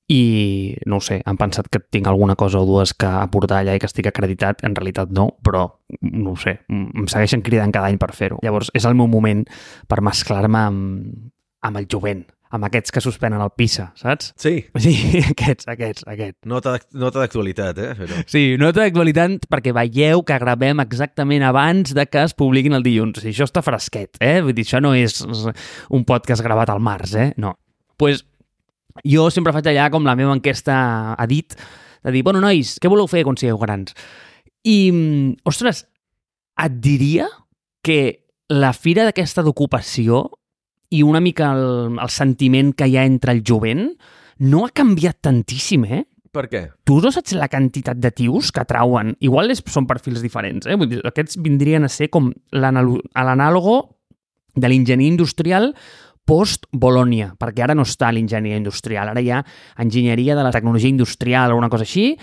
[0.08, 3.82] i no sé, han pensat que tinc alguna cosa o dues que aportar allà i
[3.82, 5.66] que estic acreditat, en realitat no, però
[6.06, 8.38] no sé, em segueixen cridant cada any per fer-ho.
[8.46, 9.42] Llavors, és el meu moment
[9.90, 11.32] per mesclar-me amb,
[11.66, 12.22] amb el jovent,
[12.56, 14.32] amb aquests que suspenen el PISA, saps?
[14.40, 14.56] Sí.
[14.82, 14.96] Sí,
[15.32, 16.40] aquests, aquests, aquests.
[16.50, 17.90] Nota, d'actualitat, eh?
[18.00, 18.22] Però...
[18.32, 23.24] Sí, nota d'actualitat perquè veieu que gravem exactament abans de que es publiquin el dilluns.
[23.24, 24.40] I això està fresquet, eh?
[24.46, 27.32] Vull dir, això no és un podcast gravat al març, eh?
[27.42, 27.56] No.
[27.96, 28.24] Doncs pues,
[29.08, 30.78] jo sempre faig allà com la meva enquesta
[31.16, 31.56] ha dit,
[32.06, 33.96] de dir, bueno, nois, què voleu fer quan sigueu grans?
[34.66, 34.78] I,
[35.48, 35.84] ostres,
[36.62, 37.28] et diria
[37.86, 40.26] que la fira d'aquesta d'ocupació
[40.96, 43.90] i una mica el, el sentiment que hi ha entre el jovent
[44.46, 46.04] no ha canviat tantíssim, eh?
[46.36, 46.62] Per què?
[46.88, 49.14] Tu no saps la quantitat de tios que trauen?
[49.24, 50.76] Igual és, són perfils diferents, eh?
[50.76, 53.78] Vull dir, aquests vindrien a ser com l'anàlogo
[54.56, 55.72] de l'enginyer industrial
[56.26, 59.44] post-Bolònia, perquè ara no està l'enginyeria industrial, ara hi ha
[59.84, 62.16] enginyeria de la tecnologia industrial o una cosa així,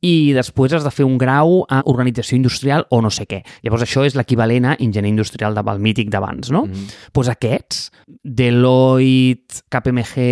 [0.00, 3.42] i després has de fer un grau a organització industrial o no sé què.
[3.66, 6.64] Llavors això és l'equivalent a enginyer industrial del mític d'abans, no?
[6.66, 7.10] Doncs mm.
[7.16, 7.90] pues aquests,
[8.24, 10.24] Deloitte, KPMG,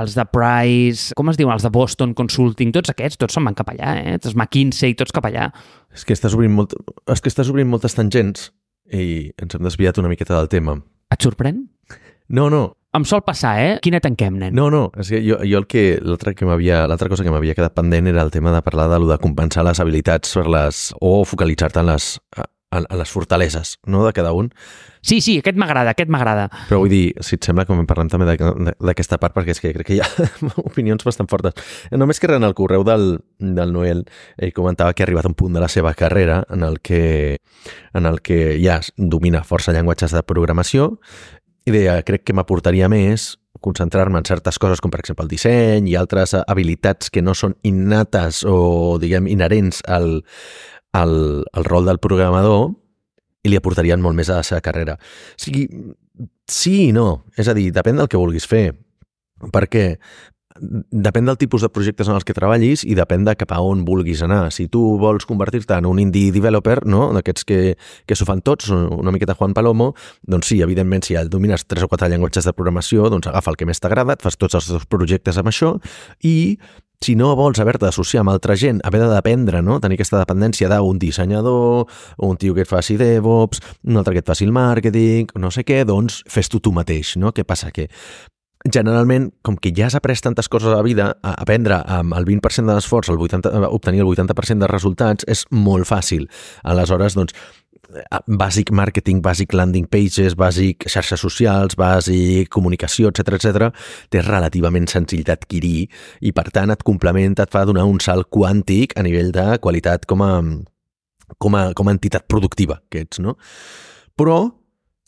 [0.00, 3.56] els de Price, com es diuen, els de Boston Consulting, tots aquests, tots se'n van
[3.58, 4.16] cap allà, eh?
[4.16, 5.50] Els McKinsey, tots cap allà.
[5.94, 6.76] És que estàs obrint, molt...
[7.12, 8.50] és que estàs obrint moltes tangents
[8.92, 10.78] i ens hem desviat una miqueta del tema.
[11.12, 11.66] Et sorprèn?
[12.32, 13.72] No, no, em sol passar, eh?
[13.84, 14.54] Quina tanquem, nen?
[14.56, 17.56] No, no, és que jo, jo el que, l'altra que m'havia, l'altra cosa que m'havia
[17.58, 20.90] quedat pendent era el tema de parlar de lo de compensar les habilitats per les,
[21.00, 22.14] o focalitzar-te en les,
[22.72, 24.52] en, en les fortaleses, no?, de cada un.
[25.06, 26.48] Sí, sí, aquest m'agrada, aquest m'agrada.
[26.66, 29.90] Però vull dir, si et sembla, com parlem també d'aquesta part, perquè és que crec
[29.90, 30.08] que hi ha
[30.64, 31.54] opinions bastant fortes.
[31.94, 34.02] Només que en el correu del, del Noel
[34.36, 37.38] ell comentava que ha arribat a un punt de la seva carrera en el que,
[37.94, 40.96] en el que ja domina força llenguatges de programació
[41.66, 45.88] i deia, crec que m'aportaria més concentrar-me en certes coses com per exemple el disseny
[45.90, 50.20] i altres habilitats que no són innates o diguem inherents al,
[50.94, 51.16] al,
[51.52, 52.70] al rol del programador
[53.46, 54.96] i li aportarien molt més a la seva carrera.
[54.98, 55.66] O sigui,
[56.50, 57.26] sí i no.
[57.38, 58.72] És a dir, depèn del que vulguis fer.
[59.52, 59.84] Perquè
[60.60, 63.84] depèn del tipus de projectes en els que treballis i depèn de cap a on
[63.86, 64.50] vulguis anar.
[64.54, 67.10] Si tu vols convertir-te en un indie developer, no?
[67.16, 67.60] d'aquests que,
[68.06, 69.92] que s'ho fan tots, una miqueta Juan Palomo,
[70.22, 73.60] doncs sí, evidentment, si ja domines tres o quatre llenguatges de programació, doncs agafa el
[73.60, 75.76] que més t'agrada, et fas tots els teus projectes amb això
[76.24, 76.36] i
[77.00, 79.78] si no vols haver-te d'associar amb altra gent, haver de dependre, no?
[79.80, 81.84] tenir aquesta dependència d'un dissenyador,
[82.24, 85.66] un tio que et faci DevOps, un altre que et faci el màrqueting, no sé
[85.66, 87.16] què, doncs fes-tu tu mateix.
[87.20, 87.34] No?
[87.36, 87.70] Què passa?
[87.70, 87.88] Que
[88.72, 92.26] generalment, com que ja has après tantes coses a la vida, a aprendre amb el
[92.28, 96.26] 20% de l'esforç, obtenir el 80% de resultats, és molt fàcil.
[96.64, 97.36] Aleshores, doncs,
[98.26, 103.68] bàsic marketing, bàsic landing pages, bàsic xarxes socials, bàsic comunicació, etc etc,
[104.10, 105.86] té relativament senzill d'adquirir
[106.20, 110.06] i, per tant, et complementa, et fa donar un salt quàntic a nivell de qualitat
[110.06, 110.32] com a,
[111.38, 113.36] com a, com a entitat productiva que ets, no?
[114.16, 114.40] Però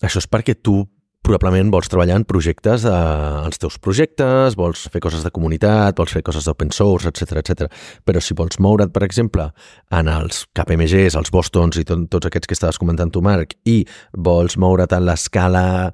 [0.04, 0.84] això és perquè tu
[1.28, 6.14] probablement vols treballar en projectes, eh, els teus projectes, vols fer coses de comunitat, vols
[6.16, 7.68] fer coses d'open source, etc etc.
[8.04, 9.50] Però si vols moure't, per exemple,
[9.90, 13.84] en els KPMGs, els Bostons i tot, tots aquests que estaves comentant tu, Marc, i
[14.16, 15.92] vols moure't en l'escala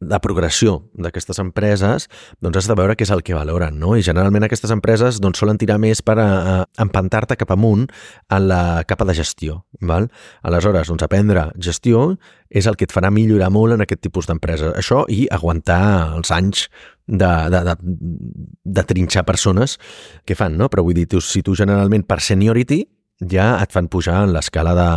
[0.00, 2.06] de progressió d'aquestes empreses,
[2.44, 3.94] doncs has de veure què és el que valoren, no?
[3.96, 7.86] I generalment aquestes empreses doncs, solen tirar més per a, a empantar-te cap amunt
[8.28, 10.10] en la capa de gestió, val?
[10.44, 12.10] Aleshores, doncs aprendre gestió
[12.50, 14.74] és el que et farà millorar molt en aquest tipus d'empreses.
[14.76, 16.66] Això i aguantar els anys
[17.06, 17.76] de, de, de,
[18.76, 19.78] de trinxar persones
[20.28, 20.68] que fan, no?
[20.68, 22.84] Però vull dir, tu, si tu generalment per seniority
[23.20, 24.88] ja et fan pujar en l'escala de,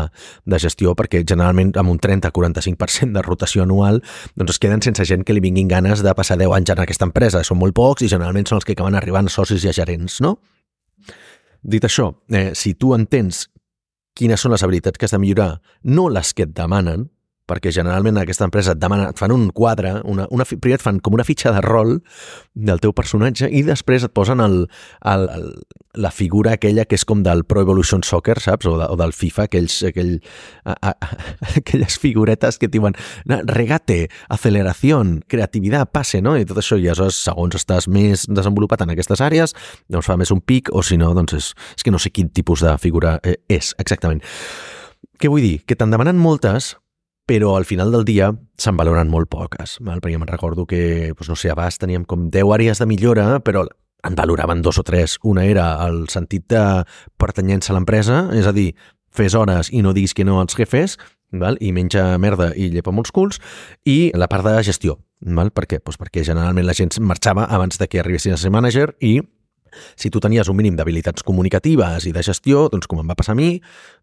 [0.52, 4.02] de gestió perquè generalment amb un 30-45% de rotació anual
[4.36, 7.08] doncs es queden sense gent que li vinguin ganes de passar 10 anys en aquesta
[7.08, 7.44] empresa.
[7.48, 10.38] Són molt pocs i generalment són els que acaben arribant socis i gerents, no?
[11.62, 13.48] Dit això, eh, si tu entens
[14.16, 17.08] quines són les habilitats que has de millorar, no les que et demanen,
[17.50, 20.86] perquè generalment en aquesta empresa et, demana, et fan un quadre, una, una, primer et
[20.86, 21.98] fan com una fitxa de rol
[22.54, 24.62] del teu personatge i després et posen el,
[25.10, 25.48] el, el,
[26.00, 28.68] la figura aquella que és com del Pro Evolution Soccer, saps?
[28.70, 30.16] O, de, o del FIFA, aquells, aquell,
[30.64, 30.94] a, a,
[31.60, 32.98] aquelles figuretes que et diuen
[33.50, 36.36] regate, aceleració, creativitat, passe, no?
[36.38, 39.56] I tot això, i aleshores, segons estàs més desenvolupat en aquestes àrees,
[39.90, 42.30] doncs fa més un pic, o si no, doncs és, és que no sé quin
[42.30, 44.24] tipus de figura eh, és, exactament.
[45.20, 45.58] Què vull dir?
[45.68, 46.76] Que te'n demanen moltes,
[47.30, 50.02] però al final del dia se'n valoren molt poques, val?
[50.02, 53.68] perquè me'n recordo que, doncs no sé, abans teníem com 10 àrees de millora, però
[54.08, 55.20] en valoraven dos o tres.
[55.22, 56.64] Una era el sentit de
[57.22, 58.72] pertanyència a l'empresa, és a dir,
[59.14, 60.98] fes hores i no diguis que no als jefes,
[61.30, 61.60] val?
[61.62, 63.38] i menja merda i llepa molts culs,
[63.86, 64.98] i la part de gestió.
[65.22, 65.54] Val?
[65.54, 65.84] Per què?
[65.86, 69.20] Pues perquè generalment la gent marxava abans de que arribessin a ser manager i
[69.96, 73.38] si tu tenies un mínim d'habilitats comunicatives i de gestió, doncs com em va passar
[73.38, 73.56] a mi,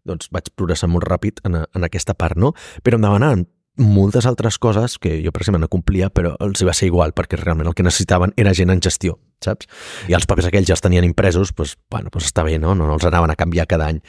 [0.07, 2.53] doncs vaig progressar molt ràpid en, en aquesta part, no?
[2.83, 6.73] Però em demanaven moltes altres coses que jo, per exemple, no complia, però els va
[6.73, 9.69] ser igual, perquè realment el que necessitaven era gent en gestió, saps?
[10.09, 12.73] I els papers aquells ja els tenien impresos, doncs, bueno, doncs està bé, no?
[12.75, 14.01] No els anaven a canviar cada any.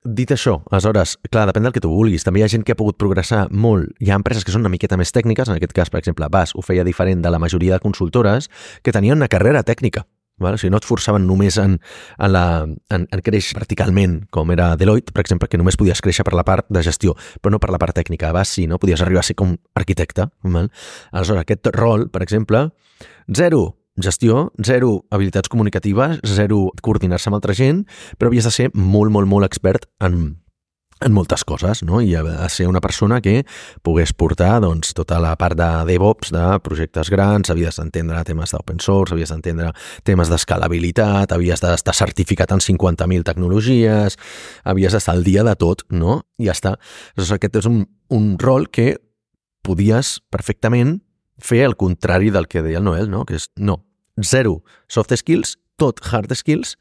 [0.00, 2.24] Dit això, aleshores, clar, depèn del que tu vulguis.
[2.24, 3.90] També hi ha gent que ha pogut progressar molt.
[4.00, 6.56] Hi ha empreses que són una miqueta més tècniques, en aquest cas, per exemple, BAS
[6.56, 8.48] ho feia diferent de la majoria de consultores,
[8.82, 10.06] que tenien una carrera tècnica.
[10.40, 10.56] Val?
[10.56, 14.72] O sigui, no et forçaven només en, en, la, en, en créixer verticalment, com era
[14.80, 17.72] Deloitte, per exemple, que només podies créixer per la part de gestió, però no per
[17.74, 18.32] la part tècnica.
[18.36, 18.80] Vas, sí, no?
[18.82, 20.30] Podies arribar a ser com arquitecte.
[20.42, 20.70] Val?
[21.12, 22.68] Aleshores, aquest rol, per exemple,
[23.28, 27.84] zero gestió, zero habilitats comunicatives, zero coordinar-se amb altra gent,
[28.18, 30.40] però havies de ser molt, molt, molt expert en,
[31.00, 32.00] en moltes coses, no?
[32.04, 33.44] I a ser una persona que
[33.82, 38.80] pogués portar doncs, tota la part de DevOps, de projectes grans, havies d'entendre temes d'open
[38.84, 39.72] source, havies d'entendre
[40.04, 44.18] temes d'escalabilitat, havies d'estar certificat en 50.000 tecnologies,
[44.64, 46.20] havies d'estar al dia de tot, no?
[46.38, 46.74] I ja està.
[47.16, 48.94] Llavors, aquest és un, un rol que
[49.64, 50.98] podies perfectament
[51.40, 53.24] fer el contrari del que deia el Noel, no?
[53.24, 53.80] Que és, no,
[54.20, 56.76] zero soft skills, tot hard skills,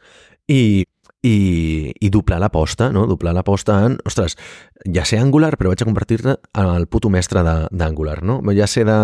[0.49, 0.83] i
[1.21, 3.03] i, i doblar l'aposta, no?
[3.09, 4.37] Doblar l'aposta en, ostres,
[4.87, 8.39] ja sé Angular, però vaig a convertir-te en el puto mestre d'Angular, no?
[8.55, 8.95] Ja sé de,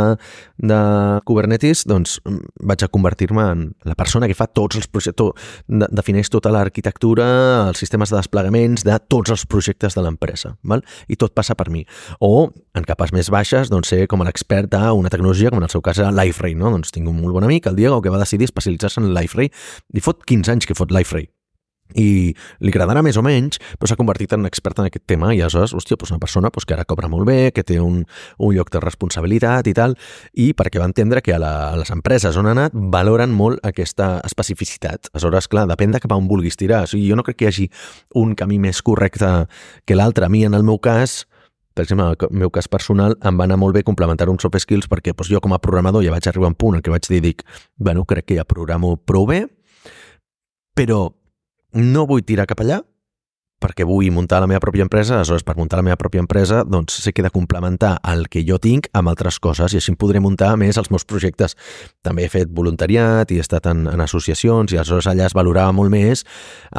[0.64, 0.80] de
[1.28, 2.18] Kubernetes, doncs
[2.64, 5.36] vaig a convertir-me en la persona que fa tots els projectes,
[5.68, 7.28] de, defineix tota l'arquitectura,
[7.68, 10.86] els sistemes de desplegaments de tots els projectes de l'empresa, val?
[11.12, 11.84] I tot passa per mi.
[12.24, 15.84] O, en capes més baixes, doncs ser com l'expert d'una tecnologia, com en el seu
[15.84, 16.72] cas LifeRay, no?
[16.72, 19.52] Doncs tinc un molt bon amic, el Diego, que va decidir especialitzar-se en LifeRay,
[19.96, 21.35] i fot 15 anys que fot LifeRay
[21.94, 25.42] i li agradarà més o menys, però s'ha convertit en expert en aquest tema i
[25.44, 28.02] aleshores, hòstia, doncs una persona doncs, que ara cobra molt bé, que té un,
[28.40, 29.94] un lloc de responsabilitat i tal,
[30.34, 33.62] i perquè va entendre que a, la, a les empreses on ha anat valoren molt
[33.68, 35.12] aquesta especificitat.
[35.14, 36.84] Aleshores, clar, depèn de cap on vulguis tirar.
[36.86, 37.70] O sigui, jo no crec que hi hagi
[38.18, 39.32] un camí més correcte
[39.86, 40.26] que l'altre.
[40.26, 41.24] A mi, en el meu cas,
[41.76, 44.58] per exemple, en el meu cas personal, em va anar molt bé complementar uns soft
[44.64, 46.94] skills perquè doncs, jo com a programador ja vaig arribar a un punt en què
[46.94, 47.44] vaig dir, dic,
[47.78, 49.44] bueno, crec que ja programo prou bé,
[50.76, 51.10] però
[51.76, 52.82] no vull tirar cap allà
[53.66, 56.98] perquè vull muntar la meva pròpia empresa, aleshores per muntar la meva pròpia empresa doncs
[57.02, 59.98] sé que he de complementar el que jo tinc amb altres coses i així em
[60.00, 61.56] podré muntar més els meus projectes.
[62.06, 65.74] També he fet voluntariat i he estat en, en associacions i aleshores allà es valorava
[65.76, 66.26] molt més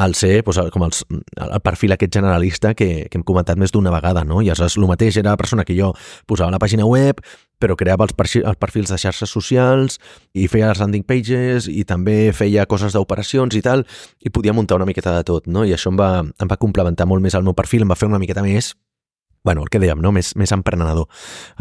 [0.04, 1.02] el ser doncs, com els,
[1.48, 4.42] el perfil aquest generalista que, que hem comentat més d'una vegada, no?
[4.42, 5.94] I aleshores el mateix era la persona que jo
[6.28, 7.24] posava la pàgina web,
[7.58, 10.00] però creava els, els perfils de xarxes socials
[10.34, 13.86] i feia les landing pages i també feia coses d'operacions i tal,
[14.20, 15.64] i podia muntar una miqueta de tot, no?
[15.64, 18.10] I això em va, em va complementar molt més el meu perfil, em va fer
[18.10, 18.74] una miqueta més
[19.46, 20.10] bueno, el que dèiem, no?
[20.10, 21.06] més, més emprenedor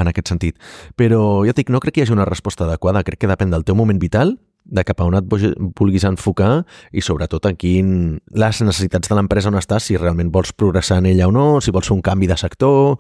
[0.01, 0.55] en aquest sentit.
[0.97, 3.61] Però ja dic, no crec que hi hagi una resposta adequada, crec que depèn del
[3.67, 4.33] teu moment vital,
[4.65, 7.89] de cap a on et vulguis enfocar i sobretot en quin,
[8.33, 11.73] les necessitats de l'empresa on estàs, si realment vols progressar en ella o no, si
[11.75, 12.97] vols fer un canvi de sector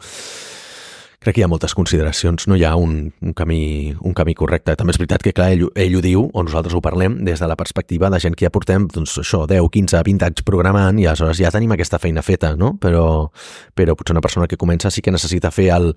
[1.25, 4.75] crec que hi ha moltes consideracions, no hi ha un, un, camí, un camí correcte.
[4.77, 7.49] També és veritat que, clar, ell, ell ho diu, o nosaltres ho parlem, des de
[7.49, 11.07] la perspectiva de gent que ja portem, doncs, això, 10, 15, 20 anys programant i
[11.09, 12.75] aleshores ja tenim aquesta feina feta, no?
[12.81, 13.31] Però,
[13.73, 15.95] però potser una persona que comença sí que necessita fer el,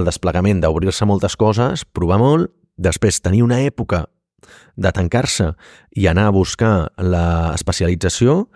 [0.00, 2.48] el desplegament d'obrir-se moltes coses, provar molt,
[2.80, 4.06] després tenir una època
[4.80, 5.52] de tancar-se
[5.92, 8.46] i anar a buscar l'especialització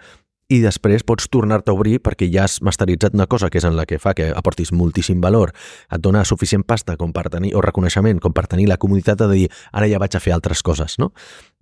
[0.52, 3.76] i després pots tornar-te a obrir perquè ja has masteritzat una cosa que és en
[3.78, 5.54] la que fa que aportis moltíssim valor,
[5.88, 9.30] et dona suficient pasta com per tenir, o reconeixement com per tenir la comunitat de
[9.32, 11.12] dir ara ja vaig a fer altres coses, no?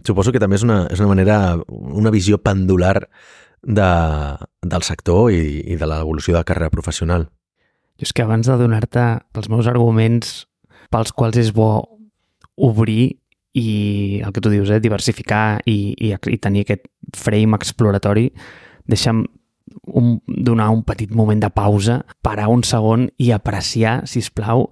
[0.07, 2.97] Suposo que també és una, és una manera, una visió pendular
[3.63, 3.91] de,
[4.67, 7.29] del sector i, i de l'evolució de la carrera professional.
[8.01, 9.05] Jo és que abans de donar-te
[9.39, 10.49] els meus arguments
[10.91, 11.87] pels quals és bo
[12.59, 13.13] obrir
[13.55, 18.31] i el que tu dius, eh, diversificar i, i, i tenir aquest frame exploratori,
[18.91, 19.25] deixa'm
[19.87, 24.69] un, donar un petit moment de pausa, parar un segon i apreciar, si us plau,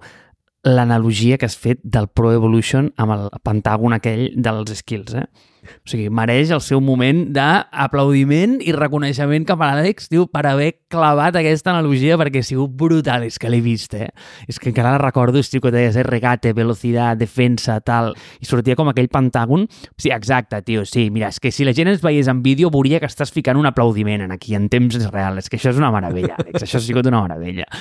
[0.63, 5.25] l'analogia que has fet del Pro Evolution amb el pentàgon aquell dels skills, eh?
[5.61, 10.71] O sigui, mereix el seu moment d'aplaudiment i reconeixement cap a l'Àlex, tio, per haver
[10.91, 14.09] clavat aquesta analogia perquè ha sigut brutal, és que l'he vist, eh?
[14.47, 16.05] És que encara la recordo, tio, que deies, eh?
[16.07, 19.67] regate, velocitat, defensa, tal, i sortia com aquell pentàgon.
[19.97, 23.01] Sí, exacte, tio, sí, mira, és que si la gent es veiés en vídeo veuria
[23.01, 25.91] que estàs ficant un aplaudiment en aquí, en temps real, és que això és una
[25.93, 27.67] meravella, Àlex, això ha sigut una meravella.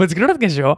[0.00, 0.74] És que que això,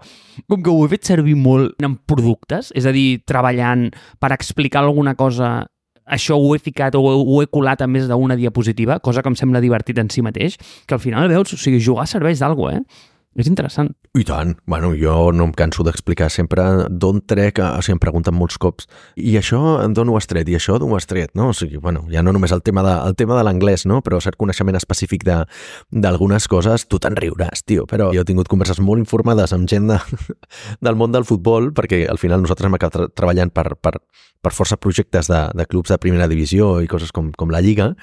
[0.51, 3.89] com que ho he fet servir molt en productes, és a dir, treballant
[4.21, 5.63] per explicar alguna cosa
[6.07, 9.39] això ho he ficat o ho he colat a més d'una diapositiva, cosa que em
[9.39, 12.85] sembla divertit en si mateix, que al final veus, o sigui, jugar serveix d'alguna eh?
[13.33, 13.89] És interessant.
[14.19, 14.51] I tant.
[14.69, 18.89] Bueno, jo no em canso d'explicar sempre d'on trec, o sigui, em pregunten molts cops,
[19.17, 21.49] i això d'on ho has tret, i això d'on ho has tret, no?
[21.49, 24.03] O sigui, bueno, ja no només el tema de, el tema de l'anglès, no?
[24.05, 27.87] Però cert coneixement específic d'algunes coses, tu te'n riuràs, tio.
[27.89, 29.99] Però jo he tingut converses molt informades amb gent de,
[30.85, 33.97] del món del futbol, perquè al final nosaltres hem acabat tra treballant per, per,
[34.45, 37.95] per força projectes de, de clubs de primera divisió i coses com, com la Lliga,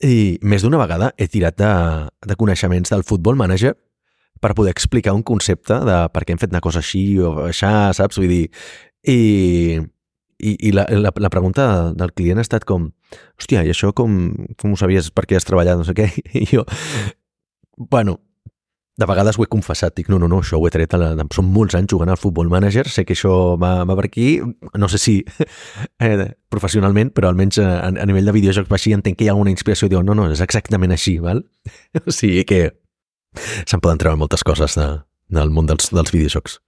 [0.00, 1.70] i més d'una vegada he tirat de,
[2.24, 3.74] de coneixements del futbol manager
[4.40, 7.92] per poder explicar un concepte de per què hem fet una cosa així o aixà,
[7.96, 8.20] saps?
[8.20, 8.44] Vull dir,
[9.08, 9.18] i,
[10.40, 12.90] i, i la, la, la pregunta del client ha estat com,
[13.40, 14.16] hòstia, i això com,
[14.60, 16.08] com ho sabies, per què has treballat, no sé què?
[16.42, 16.64] I jo,
[17.76, 18.18] bueno,
[19.00, 21.12] de vegades ho he confessat, dic, no, no, no, això ho he tret, la...
[21.32, 24.26] són molts anys jugant al futbol manager, sé que això va, va per aquí,
[24.76, 25.14] no sé si
[26.04, 29.36] eh, professionalment, però almenys a, a nivell de videojocs va així, entenc que hi ha
[29.36, 31.44] alguna inspiració i diu, no, no, és exactament així, val?
[32.04, 32.60] o sigui que
[33.36, 34.88] Se'n poden treure moltes coses de,
[35.30, 36.58] del món dels, dels videojocs.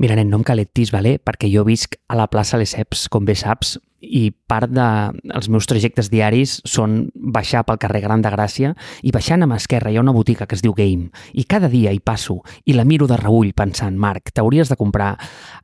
[0.00, 1.18] Mira, nen, no em caletis, vale?
[1.22, 5.52] perquè jo visc a la plaça Les Eps, com bé saps, i part dels de,
[5.52, 9.96] meus trajectes diaris són baixar pel carrer Gran de Gràcia i baixant a esquerra hi
[9.96, 13.08] ha una botiga que es diu Game i cada dia hi passo i la miro
[13.08, 15.14] de reull pensant, Marc, t'hauries de comprar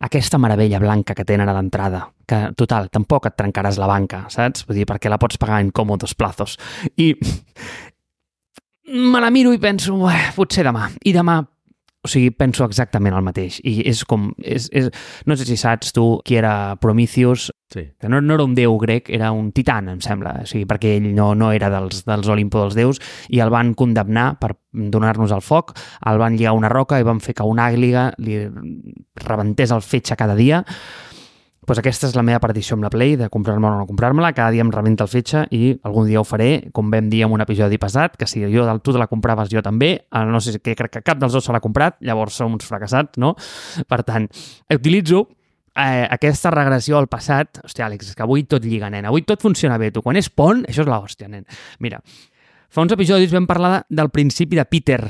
[0.00, 4.64] aquesta meravella blanca que tenen a l'entrada que, total, tampoc et trencaràs la banca, saps?
[4.66, 6.56] Vull dir, perquè la pots pagar en còmodos plazos.
[6.96, 7.12] I
[8.90, 9.96] me la miro i penso,
[10.36, 10.88] potser demà.
[11.04, 11.40] I demà
[12.02, 13.60] o sigui, penso exactament el mateix.
[13.62, 14.32] I és com...
[14.42, 14.88] És, és,
[15.30, 17.86] no sé si saps tu qui era Prometheus, Sí.
[17.98, 20.90] que no, no era un déu grec, era un titan, em sembla, o sigui, perquè
[20.98, 22.98] ell no, no era dels, dels Olimpo dels déus,
[23.32, 25.72] i el van condemnar per donar-nos el foc,
[26.10, 28.42] el van lligar a una roca i van fer que una àguila li
[29.24, 30.60] rebentés el fetge cada dia,
[31.66, 34.50] pues aquesta és la meva partició amb la Play, de comprar-me o no comprar-me-la, cada
[34.50, 37.44] dia em rebenta el fetge i algun dia ho faré, com vam dir en un
[37.44, 40.58] episodi passat, que si jo del tu te la compraves jo també, eh, no sé
[40.58, 43.36] què, crec que cap dels dos se l'ha comprat, llavors som uns fracassats, no?
[43.86, 44.26] Per tant,
[44.74, 45.28] utilitzo
[45.76, 49.42] eh, aquesta regressió al passat, hòstia, Àlex, és que avui tot lliga, nen, avui tot
[49.42, 51.46] funciona bé, tu, quan és pont, això és l'hòstia, nen.
[51.78, 52.02] Mira,
[52.72, 55.00] fa uns episodis vam parlar del principi de Peter,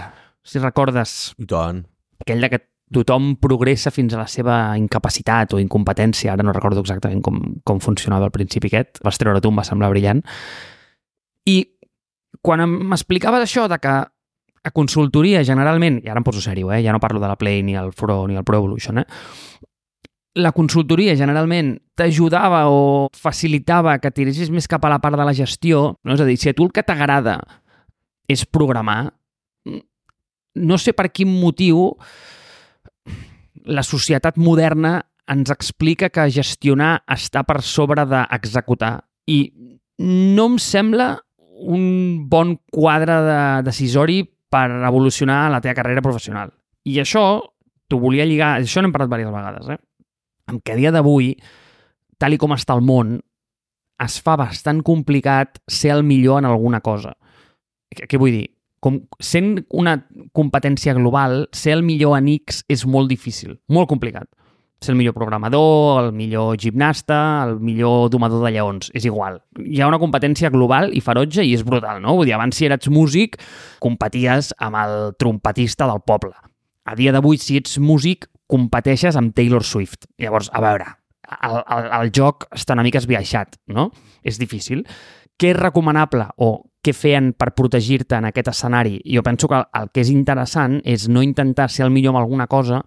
[0.45, 1.87] si recordes, I tant.
[2.21, 2.63] aquell de que
[2.95, 7.81] tothom progressa fins a la seva incapacitat o incompetència, ara no recordo exactament com, com
[7.83, 10.23] funcionava al principi aquest, vas treure tu, em va semblar brillant.
[11.49, 11.59] I
[12.43, 13.95] quan m'explicaves això de que
[14.63, 16.83] a consultoria generalment, i ara em poso sèrio, eh?
[16.85, 19.07] ja no parlo de la Play ni el Pro ni el Pro Evolution, eh?
[20.35, 25.35] la consultoria generalment t'ajudava o facilitava que tiressis més cap a la part de la
[25.37, 26.15] gestió, no?
[26.15, 27.41] és a dir, si a tu el que t'agrada
[28.31, 29.13] és programar,
[30.55, 31.91] no sé per quin motiu
[33.65, 35.01] la societat moderna
[35.31, 38.97] ens explica que gestionar està per sobre d'executar
[39.31, 39.39] i
[40.03, 41.15] no em sembla
[41.63, 46.51] un bon quadre de decisori per evolucionar la teva carrera professional.
[46.85, 47.25] I això
[47.89, 49.79] t'ho volia lligar, això n'hem parlat diverses vegades, eh?
[50.51, 51.37] amb que a dia d'avui,
[52.19, 53.21] tal i com està el món,
[54.03, 57.15] es fa bastant complicat ser el millor en alguna cosa.
[57.93, 58.49] Què vull dir?
[58.83, 59.97] Com, sent una
[60.35, 64.27] competència global, ser el millor en X és molt difícil, molt complicat.
[64.83, 69.39] Ser el millor programador, el millor gimnasta, el millor domador de lleons, és igual.
[69.63, 72.17] Hi ha una competència global i ferotge i és brutal, no?
[72.19, 73.39] Vull dir, abans si eres músic,
[73.79, 76.35] competies amb el trompetista del poble.
[76.83, 80.11] A dia d'avui, si ets músic, competeixes amb Taylor Swift.
[80.19, 80.91] Llavors, a veure,
[81.41, 83.91] el, el, el joc està una mica esbiaixat, no?
[84.27, 84.83] És difícil.
[85.43, 86.53] Què és recomanable o
[86.87, 89.01] què feien per protegir-te en aquest escenari?
[89.11, 92.47] Jo penso que el, que és interessant és no intentar ser el millor en alguna
[92.47, 92.79] cosa,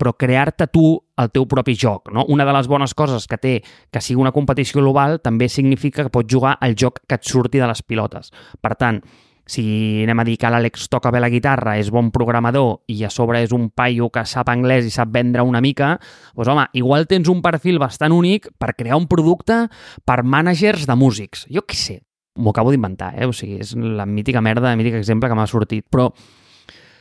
[0.00, 2.08] però crear-te tu el teu propi joc.
[2.16, 2.24] No?
[2.32, 3.52] Una de les bones coses que té
[3.92, 7.60] que sigui una competició global també significa que pots jugar al joc que et surti
[7.60, 8.32] de les pilotes.
[8.64, 9.02] Per tant,
[9.50, 9.64] si
[10.04, 13.40] anem a dir que l'Àlex toca bé la guitarra, és bon programador i a sobre
[13.42, 15.96] és un paio que sap anglès i sap vendre una mica,
[16.36, 19.64] doncs home, igual tens un perfil bastant únic per crear un producte
[20.06, 21.48] per mànagers de músics.
[21.50, 21.98] Jo què sé,
[22.38, 23.26] m'ho acabo d'inventar, eh?
[23.26, 25.88] O sigui, és la mítica merda, el mític exemple que m'ha sortit.
[25.90, 26.12] Però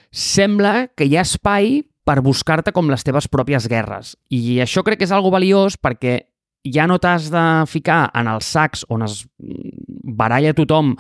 [0.10, 4.16] sembla que hi ha espai per buscar-te com les teves pròpies guerres.
[4.34, 6.18] I això crec que és algo valiós perquè
[6.66, 10.95] ja no t'has de ficar en els sacs on es baralla tothom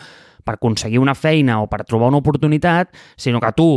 [0.49, 3.71] per aconseguir una feina o per trobar una oportunitat, sinó que tu,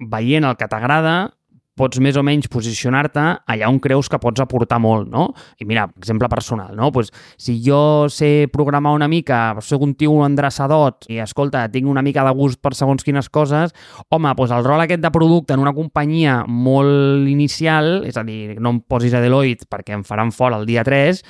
[0.00, 1.34] veient el que t'agrada,
[1.74, 5.26] pots més o menys posicionar-te allà on creus que pots aportar molt, no?
[5.58, 6.92] I mira, exemple personal, no?
[6.94, 12.04] Pues, si jo sé programar una mica, soc un tio endreçadot i, escolta, tinc una
[12.06, 13.74] mica de gust per segons quines coses,
[14.08, 18.56] home, pues el rol aquest de producte en una companyia molt inicial, és a dir,
[18.62, 21.24] no em posis a Deloitte perquè em faran fora el dia 3,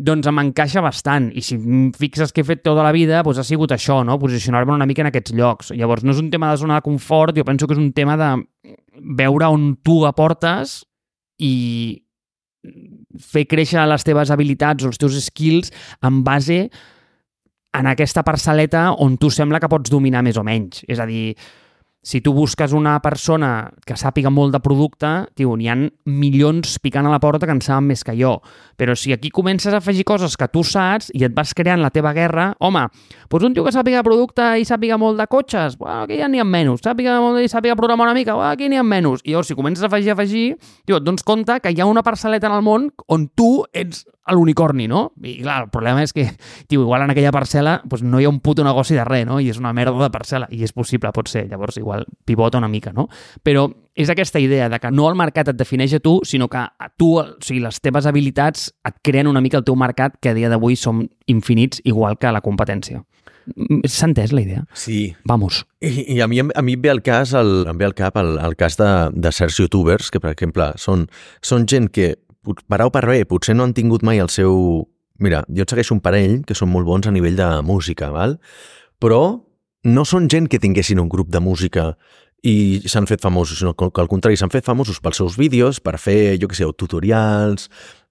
[0.00, 1.28] doncs em encaixa bastant.
[1.36, 1.58] I si
[1.98, 4.18] fixes que he fet tota la vida, doncs ha sigut això, no?
[4.20, 5.72] posicionar-me una mica en aquests llocs.
[5.76, 8.16] Llavors, no és un tema de zona de confort, jo penso que és un tema
[8.20, 8.30] de
[9.20, 10.80] veure on tu aportes
[11.40, 11.52] i
[13.20, 15.70] fer créixer les teves habilitats o els teus skills
[16.04, 16.66] en base
[17.76, 20.82] en aquesta parcel·leta on tu sembla que pots dominar més o menys.
[20.90, 21.36] És a dir,
[22.02, 25.76] si tu busques una persona que sàpiga molt de producte, tio, n'hi ha
[26.08, 28.38] milions picant a la porta que en saben més que jo.
[28.80, 31.92] Però si aquí comences a afegir coses que tu saps i et vas creant la
[31.92, 32.86] teva guerra, home,
[33.28, 36.40] doncs un tio que sàpiga producte i sàpiga molt de cotxes, bueno, aquí ja n'hi
[36.40, 36.80] ha menys.
[36.86, 39.20] Sàpiga molt i sàpiga programar una mica, bueno, aquí n'hi ha menys.
[39.24, 40.46] I llavors, si comences a afegir, afegir,
[40.86, 44.06] tio, et dones compte que hi ha una parcel·leta en el món on tu ets
[44.30, 45.10] a l'unicorni, no?
[45.26, 46.28] I clar, el problema és que,
[46.70, 49.40] tio, igual en aquella parcel·la doncs no hi ha un puto negoci de res, no?
[49.42, 52.70] I és una merda de parcel·la, i és possible, pot ser, llavors igual pivota una
[52.70, 53.08] mica, no?
[53.42, 53.66] Però
[53.98, 56.90] és aquesta idea de que no el mercat et defineix a tu, sinó que a
[56.96, 60.36] tu, o sigui, les teves habilitats et creen una mica el teu mercat, que a
[60.38, 63.02] dia d'avui som infinits, igual que la competència.
[63.88, 64.64] S'ha entès la idea?
[64.78, 65.16] Sí.
[65.26, 65.64] Vamos.
[65.82, 68.16] I, i a, mi, a mi em ve al cas, el, em ve al cap
[68.20, 71.08] el, el cas de, de certs youtubers que, per exemple, són,
[71.42, 72.14] són gent que,
[72.46, 74.86] o per bé, potser no han tingut mai el seu...
[75.20, 78.38] Mira, jo et segueixo un parell que són molt bons a nivell de música, val?
[79.00, 79.20] però
[79.84, 81.94] no són gent que tinguessin un grup de música
[82.44, 85.98] i s'han fet famosos, sinó que al contrari, s'han fet famosos pels seus vídeos, per
[86.00, 87.68] fer, jo què sé, tutorials,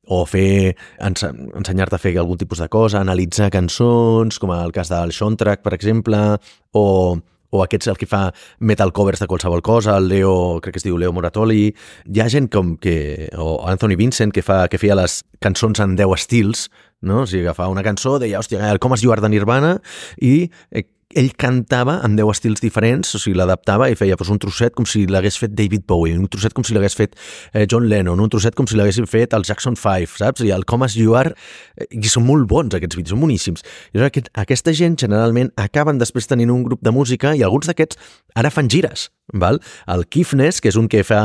[0.09, 0.75] o fer,
[1.05, 5.61] ens, ensenyar-te a fer algun tipus de cosa, analitzar cançons, com el cas del Soundtrack,
[5.65, 6.21] per exemple,
[6.73, 6.86] o,
[7.50, 8.30] o aquests el que fa
[8.60, 11.70] metal covers de qualsevol cosa, el Leo, crec que es diu Leo Moratoli,
[12.06, 15.95] hi ha gent com que, o Anthony Vincent, que, fa, que feia les cançons en
[16.00, 16.68] 10 estils,
[17.02, 17.24] no?
[17.24, 19.80] O sigui, agafava una cançó, deia, hòstia, Com es diu de Nirvana,
[20.22, 20.86] i eh,
[21.18, 24.86] ell cantava en 10 estils diferents, o sigui, l'adaptava i feia doncs, un trosset com
[24.86, 28.30] si l'hagués fet David Bowie, un trosset com si l'hagués fet eh, John Lennon, un
[28.30, 30.45] trosset com si l'haguessin fet el Jackson 5, saps?
[30.45, 31.34] I el Com es You Are,
[31.82, 33.66] eh, i són molt bons aquests vídeos, són boníssims.
[33.97, 37.97] I aquest, aquesta gent generalment acaben després tenint un grup de música i alguns d'aquests
[38.38, 39.57] ara fan gires, val?
[39.89, 41.24] El Kifnes, que és un que fa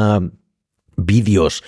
[0.96, 1.60] vídeos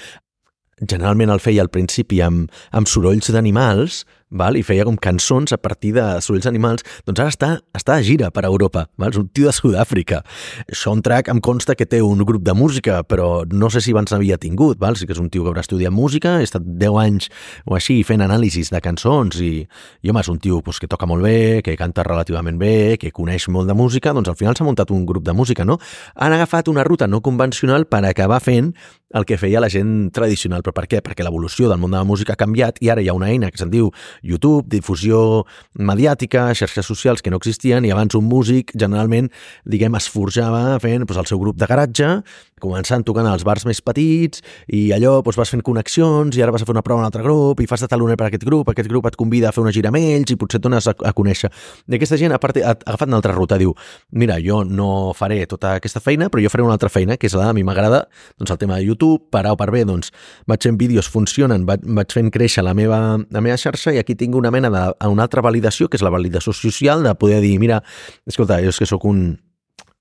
[0.81, 4.57] generalment el feia al principi amb, amb sorolls d'animals, val?
[4.57, 8.31] i feia com cançons a partir de sorolls animals, doncs ara està, està a gira
[8.35, 9.13] per Europa, val?
[9.15, 10.23] és un tio de Sud-àfrica.
[10.73, 14.39] Soundtrack em consta que té un grup de música, però no sé si abans n'havia
[14.43, 14.97] tingut, val?
[14.97, 17.31] sí que és un tio que haurà estudiat música, ha estat 10 anys
[17.67, 19.53] o així fent anàlisis de cançons i,
[20.03, 23.13] i home, és un tio pues, que toca molt bé, que canta relativament bé, que
[23.15, 25.79] coneix molt de música, doncs al final s'ha muntat un grup de música, no?
[26.17, 28.75] Han agafat una ruta no convencional per acabar fent
[29.15, 30.63] el que feia la gent tradicional.
[30.65, 31.01] Però per què?
[31.05, 33.51] Perquè l'evolució del món de la música ha canviat i ara hi ha una eina
[33.53, 33.93] que se'n diu
[34.27, 35.45] YouTube, difusió
[35.79, 39.31] mediàtica, xarxes socials que no existien i abans un músic generalment,
[39.65, 42.11] diguem, es forjava fent doncs, el seu grup de garatge,
[42.63, 44.41] començant tocant als bars més petits
[44.73, 47.11] i allò doncs, vas fent connexions i ara vas a fer una prova en un
[47.11, 49.61] altre grup i fas de taloner per aquest grup, aquest grup et convida a fer
[49.61, 51.51] una gira amb ells i potser et dones a, a conèixer.
[51.85, 53.75] I aquesta gent a part, ha agafat una altra ruta, diu,
[54.17, 57.37] mira, jo no faré tota aquesta feina, però jo faré una altra feina, que és
[57.37, 58.07] la a mi m'agrada
[58.39, 60.13] doncs, el tema de YouTube, per A o per B, doncs
[60.49, 64.17] vaig fent vídeos, funcionen, vaig, vaig fent créixer la meva, la meva xarxa i aquí
[64.17, 67.59] tinc una mena de, una altra validació, que és la validació social, de poder dir,
[67.61, 67.83] mira,
[68.25, 69.27] escolta, jo és que sóc un,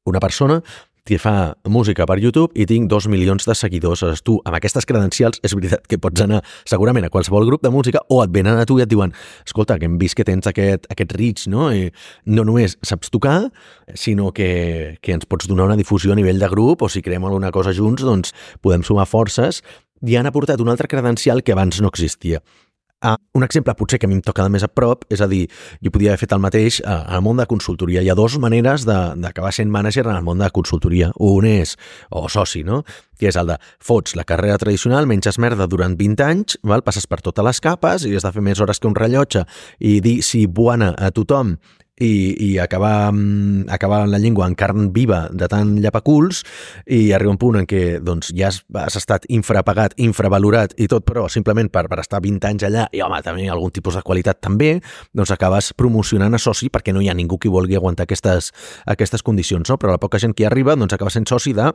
[0.07, 0.61] una persona
[1.05, 4.01] que fa música per YouTube i tinc dos milions de seguidors.
[4.01, 7.69] Aleshores, tu, amb aquestes credencials, és veritat que pots anar segurament a qualsevol grup de
[7.69, 9.13] música o et venen a tu i et diuen
[9.45, 11.69] escolta, que hem vist que tens aquest, aquest reach, no?
[11.69, 11.91] I
[12.25, 13.51] no només saps tocar,
[13.93, 17.29] sinó que, que ens pots donar una difusió a nivell de grup o si creem
[17.29, 18.33] alguna cosa junts, doncs
[18.65, 19.61] podem sumar forces
[20.01, 22.41] i han aportat un altre credencial que abans no existia.
[23.05, 25.27] Ah, un exemple potser que a mi em toca de més a prop, és a
[25.29, 25.43] dir,
[25.85, 28.01] jo podia haver fet el mateix en el món de consultoria.
[28.01, 31.11] Hi ha dues maneres d'acabar sent mànager en el món de consultoria.
[31.21, 31.75] Un és,
[32.09, 32.81] o soci, no?
[33.19, 36.81] que és el de fots la carrera tradicional, menges merda durant 20 anys, val?
[36.81, 39.45] passes per totes les capes i has de fer més hores que un rellotge
[39.79, 41.59] i dir si buana a tothom
[41.99, 43.13] i, i acabar,
[43.69, 46.43] acabar la llengua en carn viva de tant llapaculs
[46.91, 51.05] i arriba un punt en què doncs, ja has, has estat infrapagat, infravalorat i tot,
[51.07, 54.41] però simplement per, per estar 20 anys allà i home, també algun tipus de qualitat
[54.43, 54.75] també,
[55.15, 58.51] doncs acabes promocionant a soci perquè no hi ha ningú que vulgui aguantar aquestes,
[58.85, 59.79] aquestes condicions, no?
[59.79, 61.71] però la poca gent que arriba doncs acaba sent soci de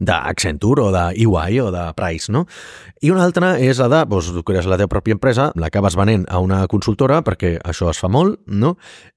[0.00, 2.46] d'Accenture o de EY o de Price, no?
[3.02, 6.24] I una altra és la de, doncs, tu crees la teva pròpia empresa, l'acabes venent
[6.28, 8.74] a una consultora perquè això es fa molt, no?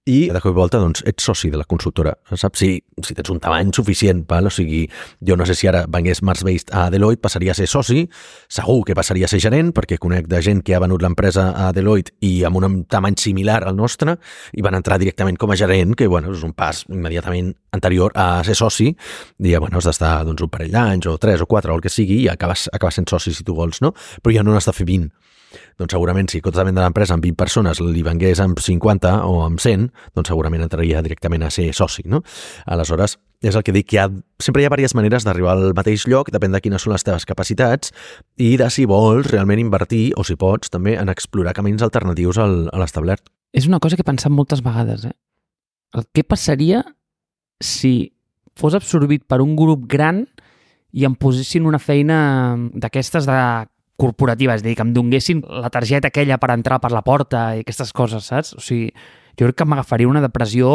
[0.10, 2.62] I de cop i volta, doncs, ets soci de la consultora, saps?
[2.62, 2.76] Si,
[3.06, 4.50] si tens un tamany suficient, val?
[4.50, 4.84] o sigui,
[5.26, 8.08] jo no sé si ara vengués Mars Based a Deloitte, passaria a ser soci,
[8.50, 11.72] segur que passaria a ser gerent, perquè conec de gent que ha venut l'empresa a
[11.74, 14.18] Deloitte i amb un tamany similar al nostre,
[14.54, 18.44] i van entrar directament com a gerent, que, bueno, és un pas immediatament anterior a
[18.44, 21.80] ser soci, i, bueno, has d'estar, doncs, un parell d'anys, o tres o quatre, o
[21.80, 23.94] el que sigui, i acabes, acabes sent soci si tu vols, no?
[24.22, 25.12] Però ja no n'has de fer 20.
[25.80, 29.60] Doncs segurament si cotes de l'empresa amb 20 persones li vengués amb 50 o amb
[29.60, 32.22] 100, doncs segurament entraria directament a ser soci, no?
[32.66, 34.08] Aleshores, és el que dic, que hi ha,
[34.40, 37.26] sempre hi ha diverses maneres d'arribar al mateix lloc, depèn de quines són les teves
[37.28, 37.92] capacitats
[38.38, 42.70] i de si vols realment invertir, o si pots, també en explorar camins alternatius al,
[42.72, 43.26] a l'establert.
[43.52, 45.16] És una cosa que he pensat moltes vegades, eh?
[45.98, 46.86] El què passaria
[47.62, 48.12] si
[48.58, 50.26] fos absorbit per un grup gran
[50.92, 53.40] i em posessin una feina d'aquestes de
[54.02, 57.52] corporativa, és a dir, que em donguessin la targeta aquella per entrar per la porta
[57.56, 58.56] i aquestes coses, saps?
[58.58, 58.90] O sigui,
[59.40, 60.72] Jo crec que m'agafaria una depressió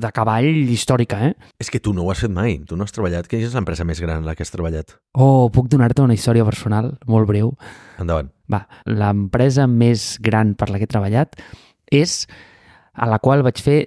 [0.00, 1.32] de cavall històrica, eh?
[1.62, 3.28] És que tu no ho has fet mai, tu no has treballat.
[3.30, 4.96] Quina és l'empresa més gran en la que has treballat?
[5.14, 7.54] Oh, puc donar-te una història personal molt breu?
[8.02, 8.32] Endavant.
[8.50, 11.38] Va, l'empresa més gran per la que he treballat
[11.94, 12.24] és
[12.92, 13.80] a la qual vaig fer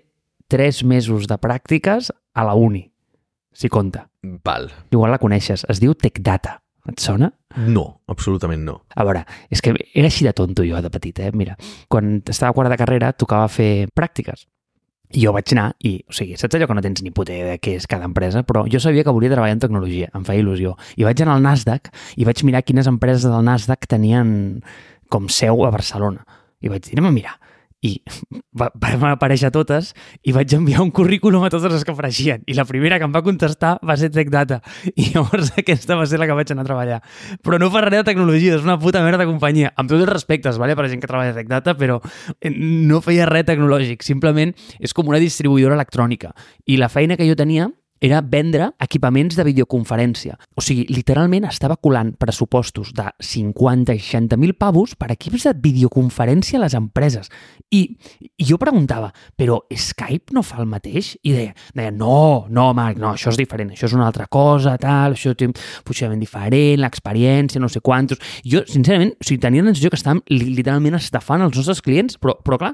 [0.51, 2.83] tres mesos de pràctiques a la uni,
[3.53, 4.09] si compta.
[4.43, 4.71] Val.
[4.91, 6.59] Igual la coneixes, es diu TechData.
[6.89, 7.29] Et sona?
[7.63, 8.81] No, absolutament no.
[8.91, 9.21] A veure,
[9.53, 11.29] és que era així de tonto jo de petit, eh?
[11.31, 11.55] Mira,
[11.87, 14.43] quan estava a quart de carrera tocava fer pràctiques.
[15.13, 17.53] I jo vaig anar i, o sigui, saps allò que no tens ni puta idea
[17.53, 18.41] de què és cada empresa?
[18.43, 20.73] Però jo sabia que volia treballar en tecnologia, em feia il·lusió.
[20.97, 24.33] I vaig anar al Nasdaq i vaig mirar quines empreses del Nasdaq tenien
[25.13, 26.25] com seu a Barcelona.
[26.59, 27.37] I vaig dir, anem a mirar
[27.83, 27.93] i
[28.59, 29.91] va, van aparèixer totes
[30.23, 32.43] i vaig enviar un currículum a totes les que apareixien.
[32.47, 34.61] I la primera que em va contestar va ser TechData
[34.95, 37.01] i llavors aquesta va ser la que vaig anar a treballar.
[37.43, 39.73] Però no res de tecnologia, és una puta merda de companyia.
[39.75, 40.77] Amb tots els respectes, vale?
[40.79, 41.99] per a gent que treballa a TechData però
[42.39, 44.03] eh, no feia res tecnològic.
[44.05, 46.33] Simplement és com una distribuïdora electrònica.
[46.65, 47.69] I la feina que jo tenia
[48.03, 50.35] era vendre equipaments de videoconferència.
[50.59, 55.53] O sigui, literalment estava colant pressupostos de 50 i 60 mil pavos per equips de
[55.63, 57.31] videoconferència a les empreses.
[57.71, 57.85] I,
[58.19, 61.13] I jo preguntava, però Skype no fa el mateix?
[61.23, 64.75] I deia, deia no, no, Marc, no, això és diferent, això és una altra cosa,
[64.81, 68.19] tal, això té un diferent, l'experiència, no sé quantos...
[68.43, 72.35] Jo, sincerament, o sigui, tenia la sensació que estàvem literalment estafant els nostres clients, però,
[72.43, 72.73] però clar,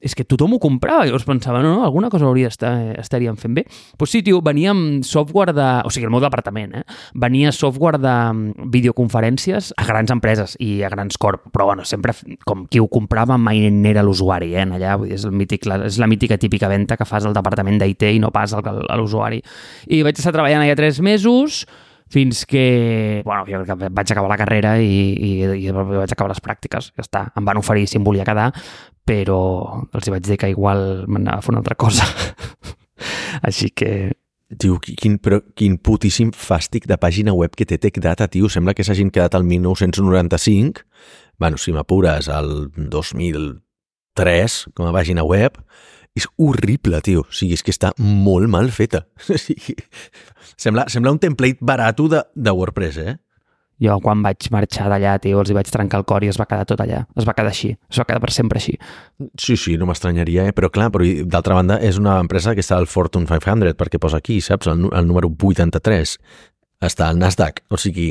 [0.00, 1.06] és que tothom ho comprava.
[1.06, 3.64] Llavors pensava, no, no, alguna cosa hauria d'estar, estaríem fent bé.
[3.66, 5.68] Doncs pues sí, tio, venia amb software de...
[5.88, 6.84] O sigui, el meu departament, eh?
[7.16, 12.14] Venia software de mm, videoconferències a grans empreses i a grans corp, però bueno, sempre
[12.46, 14.68] com qui ho comprava mai n'era l'usuari, eh?
[14.76, 17.36] Allà vull dir, és, el mític, la, és la mítica típica venda que fas al
[17.36, 18.62] departament d'IT i no pas a
[19.00, 19.42] l'usuari.
[19.88, 21.64] I vaig estar treballant allà tres mesos,
[22.08, 25.30] fins que, bueno, jo crec que vaig acabar la carrera i, i,
[25.66, 27.24] i vaig acabar les pràctiques, ja està.
[27.36, 28.52] Em van oferir si em volia quedar,
[29.06, 29.40] però
[29.94, 32.06] els vaig dir que igual m'anava a fer una altra cosa.
[33.46, 34.12] Així que...
[34.62, 38.50] Tio, quin, però quin putíssim fàstic de pàgina web que té TechData, tio.
[38.52, 40.84] Sembla que s'hagin quedat al 1995,
[41.42, 45.58] bueno, si m'apures, al 2003, com a pàgina web,
[46.16, 47.26] és horrible, tio.
[47.26, 49.04] O sigui, és que està molt mal feta.
[49.34, 49.76] O sigui,
[50.56, 53.18] sembla, sembla un template barato de, de WordPress, eh?
[53.82, 56.46] Jo, quan vaig marxar d'allà, tio, els hi vaig trencar el cor i es va
[56.48, 57.02] quedar tot allà.
[57.16, 57.74] Es va quedar així.
[57.92, 58.76] Es va quedar per sempre així.
[59.36, 60.56] Sí, sí, no m'estranyaria, eh?
[60.56, 64.22] però clar, però d'altra banda és una empresa que està al Fortune 500, perquè posa
[64.22, 66.16] aquí, saps, el, el número 83
[66.82, 67.62] està al Nasdaq.
[67.72, 68.10] O sigui,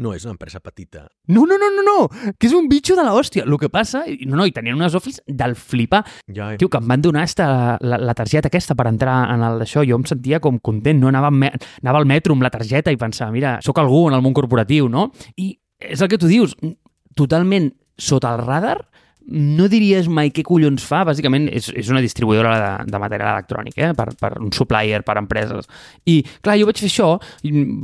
[0.00, 1.06] no és una empresa petita.
[1.28, 3.44] No, no, no, no, no, que és un bitxo de l'hòstia.
[3.44, 6.04] El que passa, no, no, i tenien unes office del flipar.
[6.26, 6.58] Ja, eh.
[6.60, 9.84] Tio, que em van donar esta, la, la targeta aquesta per entrar en el d'això.
[9.88, 11.12] Jo em sentia com content, no?
[11.12, 11.52] Anava, me,
[11.82, 14.88] anava al metro amb la targeta i pensava, mira, sóc algú en el món corporatiu,
[14.88, 15.10] no?
[15.36, 16.56] I és el que tu dius,
[17.18, 18.78] totalment sota el radar,
[19.28, 23.76] no diries mai què collons fa, bàsicament és, és una distribuïdora de, de material electrònic,
[23.76, 23.92] eh?
[23.96, 25.68] per, per un supplier, per empreses.
[26.08, 27.10] I, clar, jo vaig fer això,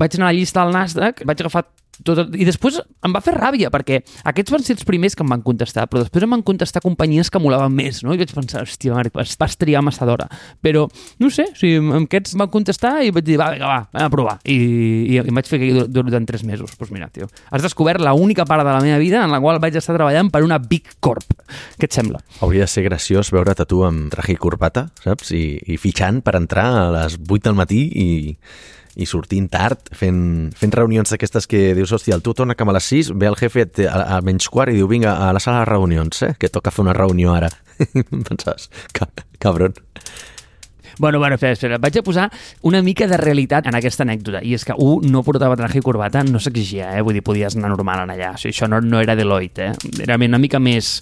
[0.00, 1.66] vaig anar a la llista al Nasdaq, vaig agafar
[2.02, 5.30] tot, I després em va fer ràbia, perquè aquests van ser els primers que em
[5.30, 8.14] van contestar, però després em van contestar companyies que molaven més, no?
[8.14, 10.26] I vaig pensar, hòstia, Marc, vas, vas triar massa d'hora.
[10.64, 10.86] Però,
[11.22, 14.12] no sé, o sigui, aquests van contestar i vaig dir, va, vinga, va, anem a
[14.12, 14.36] provar.
[14.44, 16.64] I, i, i em vaig fer que durant tres mesos.
[16.64, 19.40] Doncs pues mira, tio, has descobert la única part de la meva vida en la
[19.42, 21.36] qual vaig estar treballant per una Big Corp.
[21.78, 22.22] Què et sembla?
[22.42, 25.34] Hauria de ser graciós veure't a tu amb traje i corbata, saps?
[25.36, 28.08] I, i fitxant per entrar a les 8 del matí i
[28.96, 32.76] i sortint tard, fent, fent reunions d'aquestes que dius, hòstia, el tu torna cap a
[32.76, 35.64] les 6, ve el jefe a, a menys quart i diu, vinga, a la sala
[35.64, 36.34] de reunions, eh?
[36.38, 37.50] que toca fer una reunió ara.
[38.28, 38.70] Pensaves,
[39.42, 39.74] cabron.
[40.98, 41.78] Bueno, bueno, espera, espera.
[41.78, 42.30] Vaig a posar
[42.62, 44.42] una mica de realitat en aquesta anècdota.
[44.44, 47.02] I és que un no portava traje i corbata, no s'exigia, eh?
[47.04, 48.32] Vull dir, podies anar normal en allà.
[48.34, 49.92] O sigui, això no, no era Deloitte, eh?
[50.06, 50.96] Era una mica més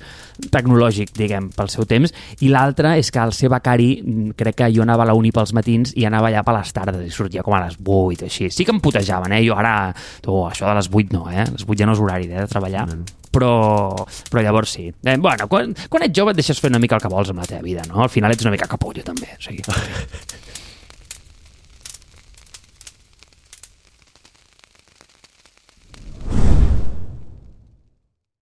[0.52, 2.14] tecnològic, diguem, pel seu temps.
[2.40, 3.90] I l'altre és que el seu becari,
[4.38, 7.02] crec que jo anava a la uni pels matins i anava allà per les tardes
[7.06, 8.50] i sortia com a les 8, així.
[8.50, 9.42] Sí que em putejaven, eh?
[9.46, 9.92] Jo ara,
[10.24, 11.44] tu, això de les 8 no, eh?
[11.52, 12.86] Les 8 ja no és horari, eh, de treballar.
[12.88, 13.52] Mm però,
[14.30, 14.86] però llavors sí.
[14.90, 17.42] Eh, bueno, quan, quan ets jove et deixes fer una mica el que vols amb
[17.42, 18.02] la teva vida, no?
[18.04, 19.32] Al final ets una mica capullo, també.
[19.42, 19.64] Sigui,